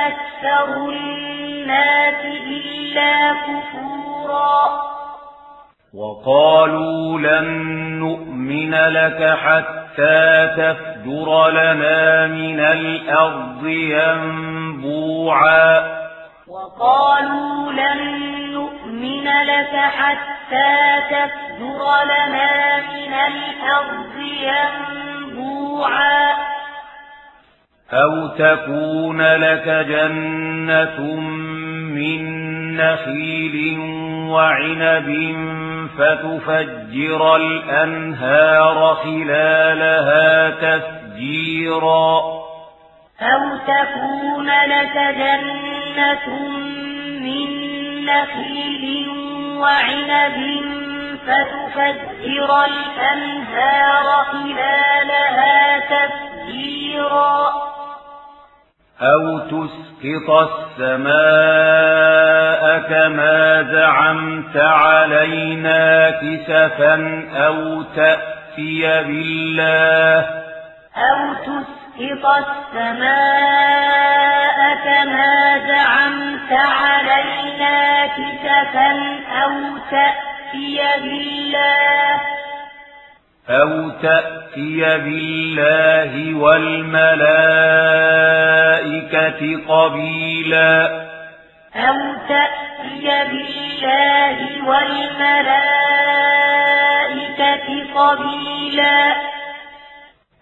أكثر 0.06 0.88
الناس 0.88 2.24
إلا 2.24 3.32
كفورا. 3.32 4.88
وقالوا 5.94 7.18
لن 7.18 7.48
نؤمن 7.98 8.74
لك 8.74 9.38
حتى 9.38 10.48
تفجر 10.56 11.48
لنا 11.48 12.26
من 12.26 12.60
الأرض 12.60 13.66
ينبوعا. 13.66 15.18
وقالوا 16.48 17.72
لن 17.72 18.00
نؤمن 18.52 19.24
لك 19.24 19.76
حتى 19.76 21.02
تفجر 21.10 21.82
لنا 22.04 22.76
من 22.76 23.14
الأرض 23.14 24.16
ينبوعا. 24.16 24.97
أو 27.92 28.26
تكون 28.28 29.22
لك 29.22 29.68
جنة 29.88 31.00
من 31.94 32.22
نخيل 32.76 33.78
وعنب 34.28 35.36
فتفجر 35.98 37.36
الأنهار 37.36 38.94
خلالها 38.94 40.50
تفجيرا. 40.50 42.38
أو 43.20 43.56
تكون 43.56 44.46
لك 44.46 44.96
جنة 45.18 46.48
من 47.20 47.48
نخيل 48.04 49.08
وعنب 49.58 50.68
فتفجر 51.28 52.50
الأنهار 52.64 54.06
خلالها 54.24 55.78
تفجيرا. 55.78 57.68
أو 59.02 59.38
تسقط 59.38 60.30
السماء 60.78 61.58
كما 62.78 63.62
زعمت 63.62 64.56
علينا 64.56 66.10
كسفا 66.10 67.24
أو 67.36 67.82
تأتي 67.82 68.82
بالله 69.02 70.18
أو 70.96 71.34
تسقط 71.34 72.24
السماء 72.78 73.78
كما 74.84 75.58
زعمت 75.68 76.52
علينا 76.52 78.06
كسفا 78.06 78.90
أو 79.44 79.52
تأتي 79.90 80.27
بالله. 80.52 82.20
أو 83.50 83.90
تأتي 83.90 84.80
بالله 84.98 86.34
والملائكة 86.34 87.02
قبيلا. 89.68 90.86
أو 91.76 92.14
تأتي 92.28 93.28
بالله 93.30 94.38
والملائكة 94.66 95.58
قبيلا. 97.94 99.16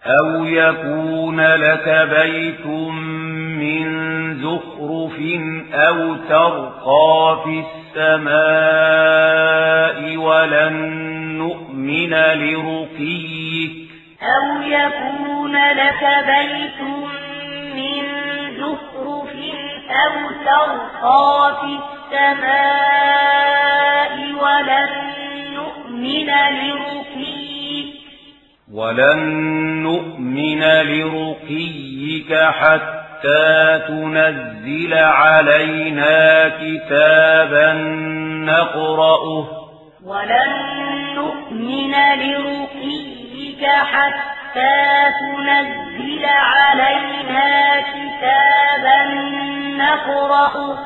أو 0.05 0.45
يكون 0.45 1.41
لك 1.41 2.07
بيت 2.09 2.65
من 2.65 3.26
زخرف 4.41 5.17
أو 5.73 6.15
ترقى 6.15 7.39
في 7.43 7.63
السماء 7.97 9.17
ولن 10.17 10.75
نؤمن 11.37 12.13
لرقيك 12.13 13.71
أو 14.21 14.61
يكون 14.61 15.55
لك 15.55 16.03
بيت 16.27 16.81
من 17.75 18.03
زخرف 18.57 19.33
أو 19.89 20.13
ترقى 20.45 21.57
في 21.61 21.71
السماء 22.13 23.35
ولن 24.43 24.91
نؤمن 25.53 26.29
لرقيك 26.59 27.89
ولن 28.73 29.19
نؤمن 29.83 30.61
لرقيك 30.63 32.31
حتى 32.33 33.06
تنزل 33.87 34.93
علينا 34.93 36.49
كتابا 36.49 37.73
نقرأه. 38.45 39.47
ولن 40.05 40.51
نؤمن 41.15 41.91
لرقيك 41.91 43.65
حتى 43.65 45.03
تنزل 45.19 46.25
علينا 46.25 47.79
كتابا 47.81 48.99
نقرأه. 49.77 50.77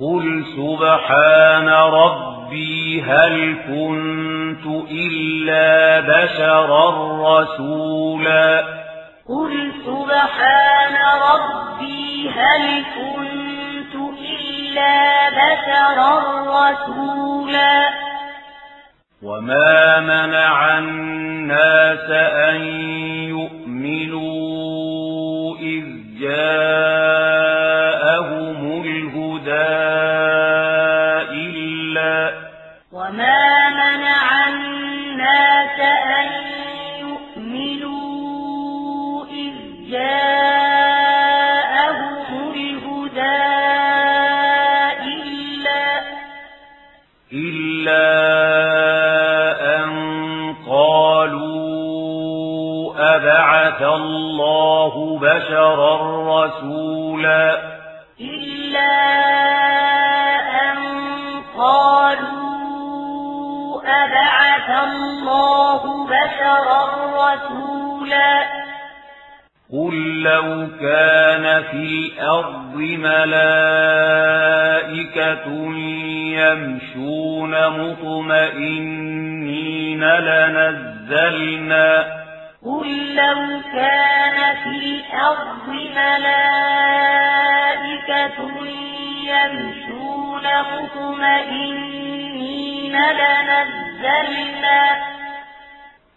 قل 0.00 0.44
سبحان 0.56 1.68
ربي 1.68 3.02
هل 3.02 3.56
كنت 3.68 4.66
إلا 4.90 6.00
بشرا 6.00 6.90
رسولا. 7.22 8.85
قل 9.28 9.72
سبحان 9.86 10.96
ربي 11.30 12.30
هل 12.30 12.84
كنت 12.98 13.94
إلا 14.40 15.30
بشرا 15.30 16.12
رسولا. 16.46 17.76
وما 19.22 20.00
منع 20.00 20.78
الناس 20.78 22.10
أن 22.50 22.60
يؤمنوا 23.28 24.36
إذ 25.56 25.84
جاءهم 26.20 27.15
أبعث 53.76 53.82
الله 53.82 55.18
بشرا 55.18 55.94
رسولا. 56.44 57.44
إلا 58.20 58.94
أن 60.64 60.78
قالوا 61.58 62.22
أبعث 64.04 64.68
الله 64.88 65.82
بشرا 66.06 66.82
رسولا. 67.16 68.34
قل 69.72 70.22
لو 70.22 70.48
كان 70.80 71.62
في 71.62 71.84
الأرض 71.84 72.76
ملائكة 72.76 73.46
يمشون 76.40 77.52
مطمئنين 77.68 78.84
لنزلنا 80.04 81.86
قل 82.66 83.14
لو 83.14 83.60
كان 83.72 84.56
في 84.56 84.76
الأرض 84.76 85.68
ملائكة 85.96 87.18
يمشون 89.26 90.42
مطمئنين 90.72 91.76
لنزلنا 92.92 94.82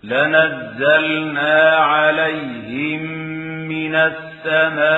لنزلنا 0.04 1.76
عليهم 1.76 3.02
من 3.70 3.96
السماء 3.96 4.90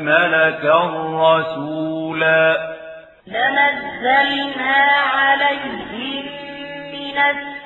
ملكا 0.00 0.80
رسولا 1.14 2.46
لنزلنا 3.26 4.76
عليهم 5.14 6.24
من 6.92 7.18
السماء 7.18 7.57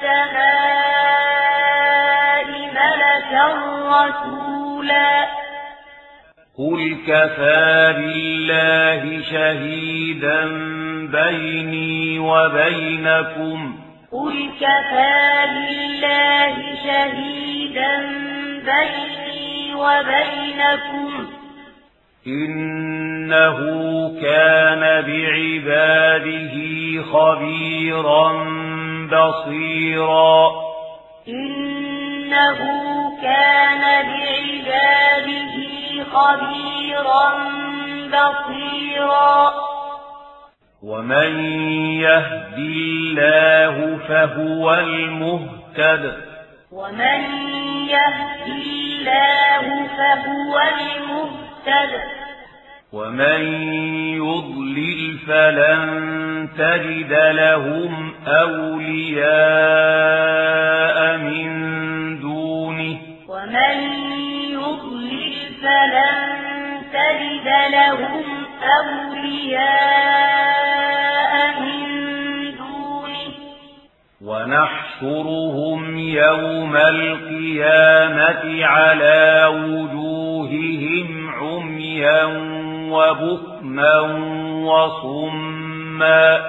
ملكا 2.83 3.47
رسولا. 3.89 5.25
قل 6.59 6.97
كفى 7.07 7.95
بالله 7.97 9.23
شهيدا 9.31 10.45
بيني 11.07 12.19
وبينكم. 12.19 13.79
قل 14.13 14.51
كفى 14.61 15.47
بالله 15.47 16.57
شهيدا 16.85 17.99
بيني 18.65 19.75
وبينكم. 19.75 21.27
إنه 22.27 23.59
كان 24.23 24.81
بعباده 24.81 26.55
خبيرا 27.03 28.33
بصيرا 29.13 30.51
إنه 31.29 32.59
كان 33.23 33.83
بعباده 34.07 35.55
خبيرا 36.13 37.35
بصيرا 38.09 39.53
ومن 40.83 41.45
يهد 42.01 42.59
الله 42.59 43.99
فهو 44.09 44.75
المهتد 44.75 46.15
ومن 46.73 47.21
يهد 47.89 48.47
الله 48.47 49.87
فهو 49.97 50.61
المهتد 50.61 52.22
ومن 52.93 53.41
يضلل 54.17 55.19
فلن 55.27 56.49
تجد 56.59 57.13
لهم 57.13 58.15
أولياء 58.27 59.33
من 61.17 61.51
دونه 62.21 62.97
ومن 63.29 63.77
يضلل 64.51 65.33
فلن 65.63 66.43
تجد 66.93 67.49
لهم 67.73 68.25
أولياء 68.83 70.13
من 71.61 71.87
دونه 72.57 73.33
ونحشرهم 74.21 75.99
يوم 75.99 76.77
القيامة 76.77 78.65
على 78.65 79.47
وجوههم 79.47 81.31
عميا 81.31 82.62
وبكما 82.93 84.01
وصما. 84.65 86.41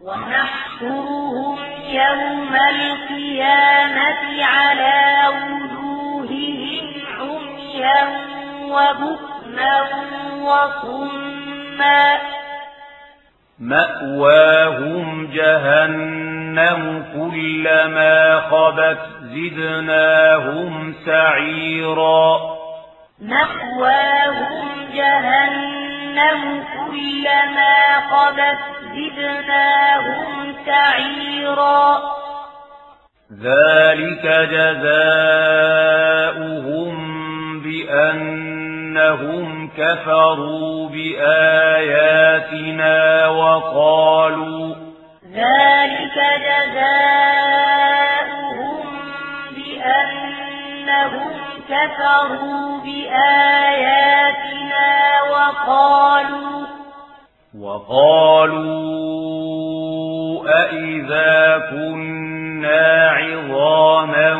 ونحشرهم 0.00 1.58
يوم 1.88 2.54
القيامة 2.70 4.44
على 4.44 5.22
وجوههم 5.28 6.86
عميا 7.18 8.08
وبكما 8.64 9.88
وصما. 10.42 12.18
مأواهم 13.60 15.30
جهنم 15.32 17.04
كلما 17.14 18.40
خبت 18.40 18.98
زدناهم 19.20 20.94
سعيرا. 21.06 22.57
مأواهم 23.20 24.68
جهنم 24.94 26.64
كلما 26.76 27.98
قبت 27.98 28.58
زدناهم 28.94 30.54
سعيرا 30.66 31.98
ذلك 33.42 34.24
جزاؤهم 34.50 35.28
بأن 37.62 38.48
إنهم 38.98 39.70
كفروا 39.78 40.88
بآياتنا 40.88 42.08
وقالوا 43.28 44.74
ذلك 45.34 46.16
جزاؤهم 46.46 48.17
بأنهم 50.88 51.30
كفروا 51.68 52.80
بآياتنا 52.80 54.42
وقالوا 55.30 56.66
وقالوا 57.60 58.78
أئذا 60.64 61.58
كنا 61.70 63.10
عظاما 63.10 64.34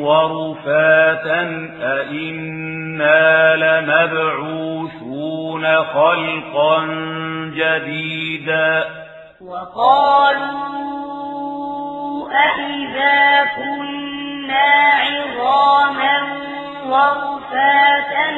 ورفاتا 0.00 1.40
أئنا 1.82 3.56
لمبعوثون 3.56 4.84
خلقا 5.84 6.84
جديدا 7.54 8.84
وقالوا 9.40 10.68
أئذا 12.32 13.44
كنا 13.56 14.17
عظاما 14.50 16.18
ورفاتا 16.86 18.28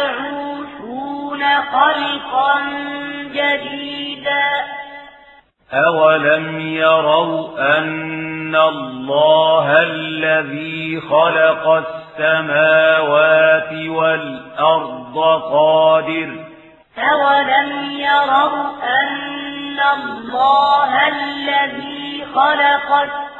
لمبعوثون 0.00 1.42
خلقا 1.72 2.60
جديدا. 3.32 4.50
أولم 5.72 6.60
يروا 6.60 7.78
أن 7.78 8.56
الله 8.56 9.82
الذي 9.82 11.00
خلق 11.00 11.84
السماوات 12.18 13.72
والأرض 13.72 15.16
قادر. 15.52 16.30
أولم 16.98 17.90
يروا 17.90 18.66
أن 19.00 19.80
الله 19.94 21.08
الذي 21.08 22.24
خلق 22.34 22.90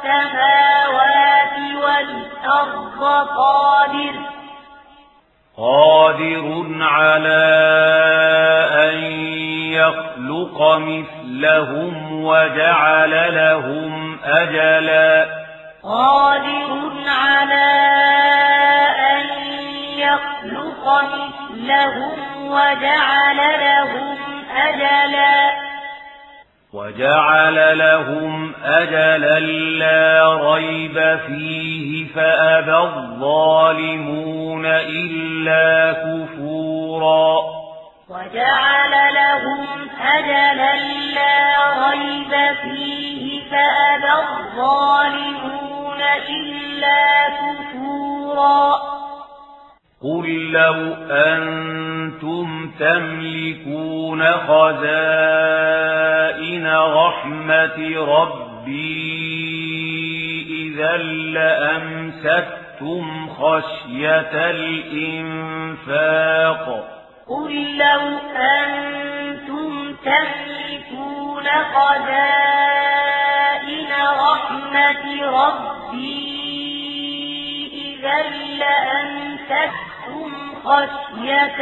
السماوات 0.03 1.75
والأرض 1.83 3.27
قادر. 3.37 4.13
قادر 5.57 6.65
على 6.81 7.43
أن 8.73 8.97
يخلق 9.73 10.77
مثلهم 10.77 12.23
وجعل 12.23 13.35
لهم 13.35 14.19
أجلا. 14.23 15.27
قادر 15.83 16.91
على 17.07 17.71
أن 19.11 19.29
يخلق 19.97 21.01
مثلهم 21.03 22.47
وجعل 22.47 23.37
لهم 23.37 24.17
أجلا. 24.57 25.70
وجعل 26.73 27.77
لهم 27.77 28.53
أجلا 28.63 29.39
لا 29.79 30.35
ريب 30.53 31.19
فيه 31.27 32.07
فأبى 32.15 32.77
الظالمون 32.77 34.65
إلا 34.65 35.93
كفورا. 35.93 37.39
وجعل 38.09 39.13
لهم 39.13 39.67
أجلا 40.17 40.75
لا 41.15 41.43
ريب 41.89 42.55
فيه 42.61 43.41
فأبى 43.51 44.13
الظالمون 44.29 46.01
إلا 46.29 47.29
كفورا. 47.29 49.00
قل 50.03 50.51
لو 50.51 50.93
أنتم 51.11 52.71
تملكون 52.79 54.23
خزائن 54.23 55.47
رحمة 56.75 58.05
ربي 58.05 59.11
إذا 60.49 60.97
لأمسكتم 61.37 63.03
خشية 63.29 64.49
الإنفاق 64.91 65.97
قل 67.27 67.77
لو 67.77 68.01
أنتم 68.35 69.95
تملكون 70.03 71.47
خزائن 71.73 72.81
رحمة 74.19 75.03
ربي 75.21 76.40
إذا 78.01 78.21
لأمسكتم 78.57 80.31
خشية 80.65 81.59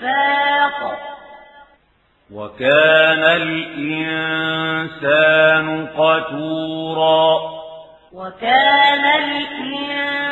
الإنفاق. 0.00 0.78
وكان 2.32 3.22
الإنسان 3.42 4.86
قتورا. 5.86 7.40
وكان 8.12 9.04
الإنسان 9.04 10.28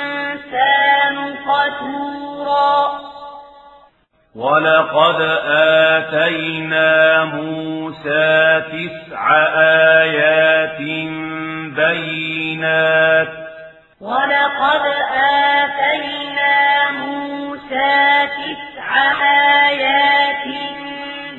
قتورا. 1.37 3.01
ولقد 4.37 5.21
آتينا 5.51 7.25
موسى 7.25 8.61
تسع 8.61 9.31
آيات 10.03 10.79
بينات. 11.77 13.48
ولقد 14.01 14.87
آتينا 15.59 16.91
موسى 16.91 18.29
تسع 18.39 18.91
آيات 19.69 20.45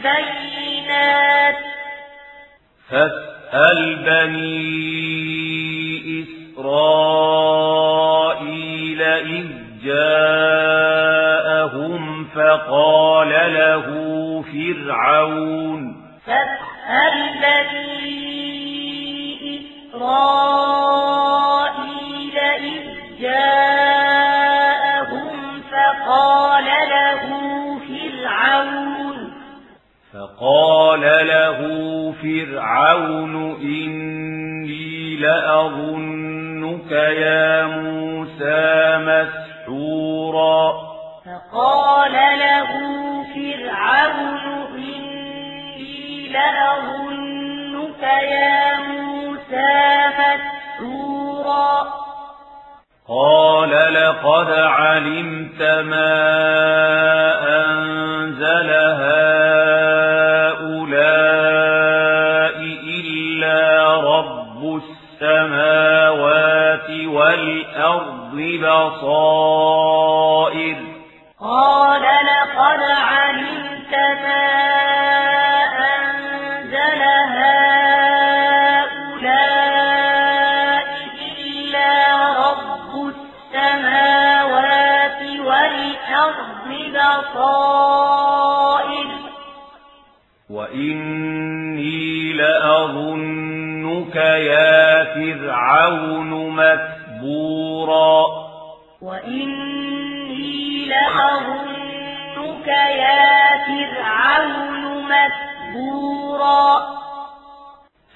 بينات 0.04 1.56
فاسأل 2.90 3.96
بني 3.96 4.60
إسرائيل 6.60 7.42
إذ 9.02 9.48
جاءهم 9.84 11.24
فقال 12.36 13.30
له 13.54 13.86
فرعون 14.52 15.82
فاسأل 16.26 17.16
بني 17.42 18.20
إسرائيل 19.96 21.39
فرعون 32.80 33.36
إني 33.62 35.16
لأظنك 35.16 36.92
يا 36.92 37.66
موسى 37.66 38.98
مسحورا. 39.08 40.62
فقال 41.26 42.14
له 42.40 42.72
فرعون 43.36 44.44
إني 44.76 46.30
لأظنك 46.30 48.04
يا 48.32 48.64
موسى 48.80 49.78
مسحورا. 50.20 51.74
قال 53.10 53.72
لقد 53.94 54.52
علمت 54.52 55.62
ما 55.62 56.29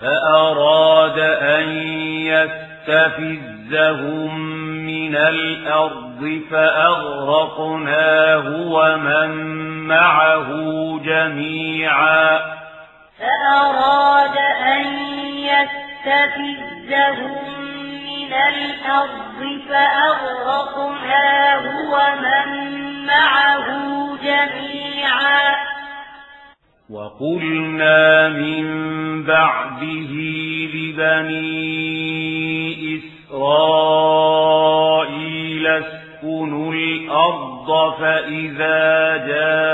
فأراد 0.04 1.20
أن 1.20 1.70
يستفزهم 2.88 4.40
من 4.86 5.16
الأرض 5.16 6.42
فأغرقناه 6.52 8.46
ومن 8.50 9.30
معه 9.88 10.50
جميعا. 11.06 12.40
فأراد 13.20 14.38
أن 14.78 14.86
يستفزهم 15.54 16.84
من 18.04 18.34
الأرض 18.34 19.40
فأغرقناه 19.70 21.64
ومن 21.94 22.48
معه 23.06 23.68
جميعا. 24.24 25.53
وقلنا 26.90 28.30
من 28.30 28.66
بعده 29.24 30.12
لبني 30.74 31.84
إسرائيل 34.04 35.68
اسكنوا 35.68 36.74
الأرض 36.74 37.94
فإذا 38.00 39.18
جاء 39.28 39.73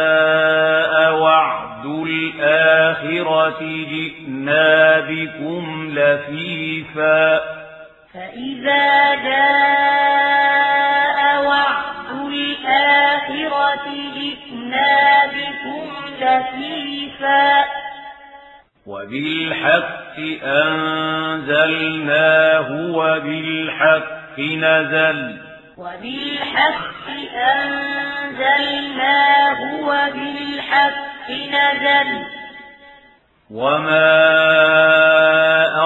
وعد 1.14 1.86
الآخرة 1.86 3.60
جئنا 3.60 5.00
بكم 5.00 5.90
لفيفا. 5.94 7.40
فإذا 8.14 9.14
جاء 9.14 10.38
وعد 11.44 12.10
الآخرة 12.32 13.86
جئنا 14.14 15.26
بكم 15.26 15.86
لفيفا. 16.20 17.64
وبالحق 18.86 20.18
أنزلناه 20.44 21.88
وبالحق 22.70 24.38
نزل. 24.40 25.38
وبالحق 25.78 26.89
أنزلناه 27.34 29.58
وبالحق 29.82 31.30
نزل. 31.30 32.24
وما 33.50 34.10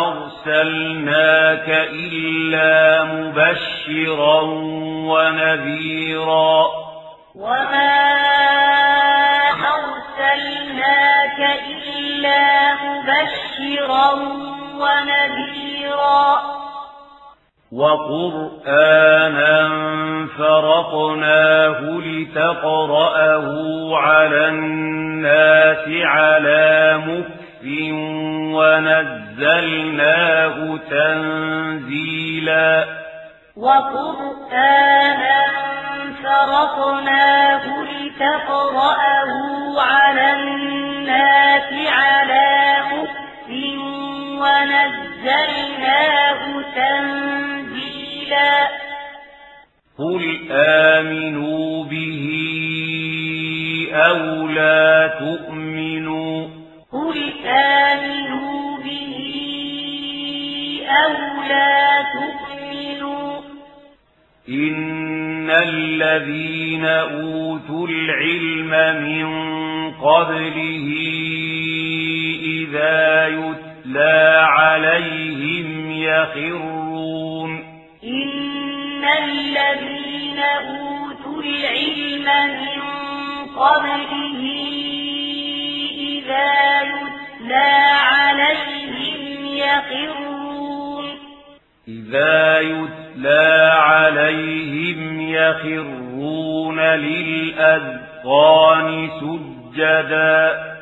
أرسلناك 0.07 1.89
إلا 1.93 3.05
مبشرا 3.05 4.41
ونذيرا. 5.11 6.66
وما 7.35 7.95
أرسلناك 9.74 11.41
إلا 11.99 12.74
مبشرا 12.74 14.11
ونذيرا. 14.74 16.54
وقرآنا 17.75 19.69
فرقناه 20.39 21.81
لتقرأه 21.81 23.49
على 23.97 24.49
الناس 24.49 25.89
على 25.89 27.01
مكف 27.07 27.65
ونزلناه 28.55 30.57
تنزيلا. 30.91 32.85
وقرآنا 33.57 35.45
فرقناه 36.23 37.65
لتقرأه 37.83 39.33
على 39.81 40.33
الناس 40.33 41.73
على 41.89 42.77
مكف 42.93 43.25
ونزلناه 44.45 46.41
تنزيلا. 46.77 48.53
قل 49.99 50.25
آمنوا 50.51 51.85
به 51.85 52.27
أو 53.95 54.49
لا 54.49 55.07
تؤمنوا. 55.21 56.49
قل 56.93 57.19
آمنوا 57.47 58.79
به 58.85 59.16
أو 60.89 61.15
لا 61.49 62.03
تؤمنوا. 62.15 63.41
إن 64.49 65.51
الذين 65.51 66.85
أوتوا 66.85 67.89
العلم 67.89 68.73
من 69.05 69.27
قبله 69.91 70.89
إذا 72.45 73.27
يتلى 73.95 74.47
عليهم 74.49 75.91
يخرون 75.91 77.51
إن 78.05 79.05
الذين 79.05 80.39
أوتوا 80.39 81.43
العلم 81.43 82.27
من 82.51 82.83
قبله 83.57 84.43
إذا 85.99 86.83
يتلى 86.83 87.73
عليهم 88.03 89.47
يخرون 89.47 91.05
إذا 91.89 92.61
يتلى 92.61 93.71
عليهم 93.75 95.21
يخرون 95.21 96.81
للأذقان 96.81 98.29
سجدا 99.21 100.74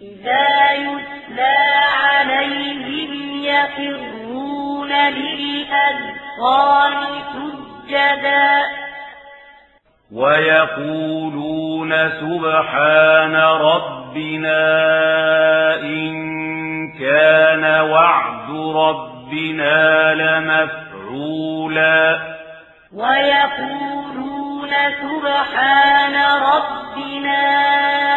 إذا 0.00 0.72
يتلى 0.72 1.56
عليهم 2.04 3.12
يخرون 3.44 4.92
للأذقان 4.92 6.94
سجدا. 7.32 8.62
ويقولون 10.14 12.10
سبحان 12.10 13.36
ربنا 13.36 14.64
إن 15.74 16.12
كان 16.98 17.64
وعد 17.80 18.50
ربنا 18.74 20.14
لمفعولا. 20.14 22.20
ويقولون 22.94 24.70
سبحان 25.02 26.16
ربنا 26.42 28.09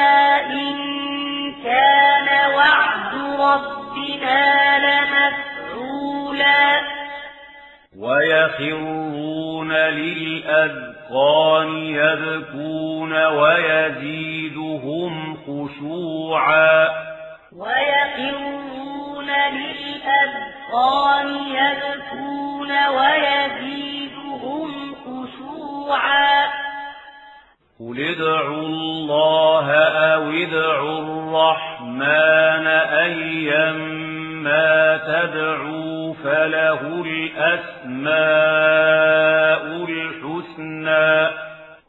ربنا 4.23 4.79
لمفعولا 4.79 6.81
ويخرون 7.99 9.71
للأذقان 9.71 11.77
يبكون 11.77 13.25
ويزيدهم 13.25 15.37
خشوعا. 15.37 16.89
ويخرون 17.57 19.29
للأذقان 19.51 21.27
يبكون 21.47 22.71
ويزيدهم 22.87 24.71
خشوعا. 24.95 26.62
قل 27.89 27.99
ادعوا 27.99 28.67
الله 28.67 29.71
أو 29.87 30.29
ادعوا 30.29 30.99
الرحمن 30.99 32.67
أيما 33.07 34.97
تدعوا 34.97 36.13
فله 36.23 36.81
الأسماء 37.05 38.13
الحسنى 39.89 41.27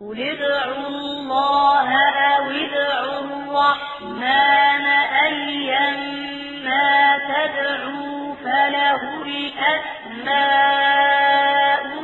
قل 0.00 0.20
ادعوا 0.20 0.86
الله 0.88 1.88
أو 2.08 2.44
ادعوا 2.50 3.20
الرحمن 3.20 4.86
أيما 5.26 6.88
تدعوا 7.28 8.34
فله 8.44 9.02
الأسماء 9.26 10.64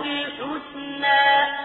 الحسنى 0.04 1.59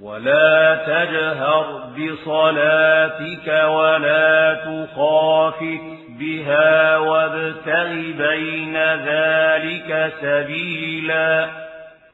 ولا 0.00 0.76
تجهر 0.86 1.90
بصلاتك 1.96 3.64
ولا 3.68 4.54
تخافت 4.54 5.80
بها 6.08 6.96
وابتغ 6.96 7.88
بين 8.18 8.76
ذلك 8.94 10.12
سبيلا 10.20 11.48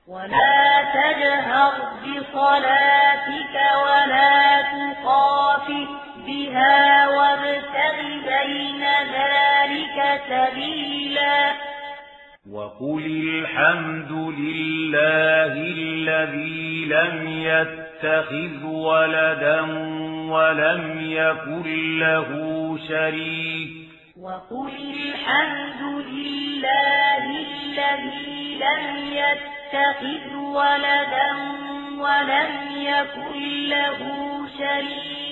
ولا 0.08 0.82
تجهر 0.94 1.72
بصلاتك 2.02 3.56
ولا 3.84 4.62
تخافت 4.62 5.88
بها 6.26 7.08
وابتغ 7.08 7.96
بين 8.26 8.84
ذلك 9.12 10.20
سبيلا 10.28 11.71
وقل 12.50 13.06
الحمد 13.06 14.12
لله 14.12 15.52
الذي 15.54 16.84
لم 16.84 17.28
يتخذ 17.28 18.64
ولدا 18.64 19.60
ولم 20.32 20.98
يكن 21.00 21.98
له 21.98 22.28
شريك 22.88 23.70
وقل 24.20 24.72
الحمد 24.92 25.82
لله 26.06 27.24
الذي 27.30 28.58
لم 28.58 28.84
يتخذ 29.12 30.34
ولدا 30.36 31.32
ولم 31.98 32.50
يكن 32.76 33.68
له 33.68 33.98
شريك 34.58 35.31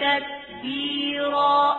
تكبيرا 0.00 1.76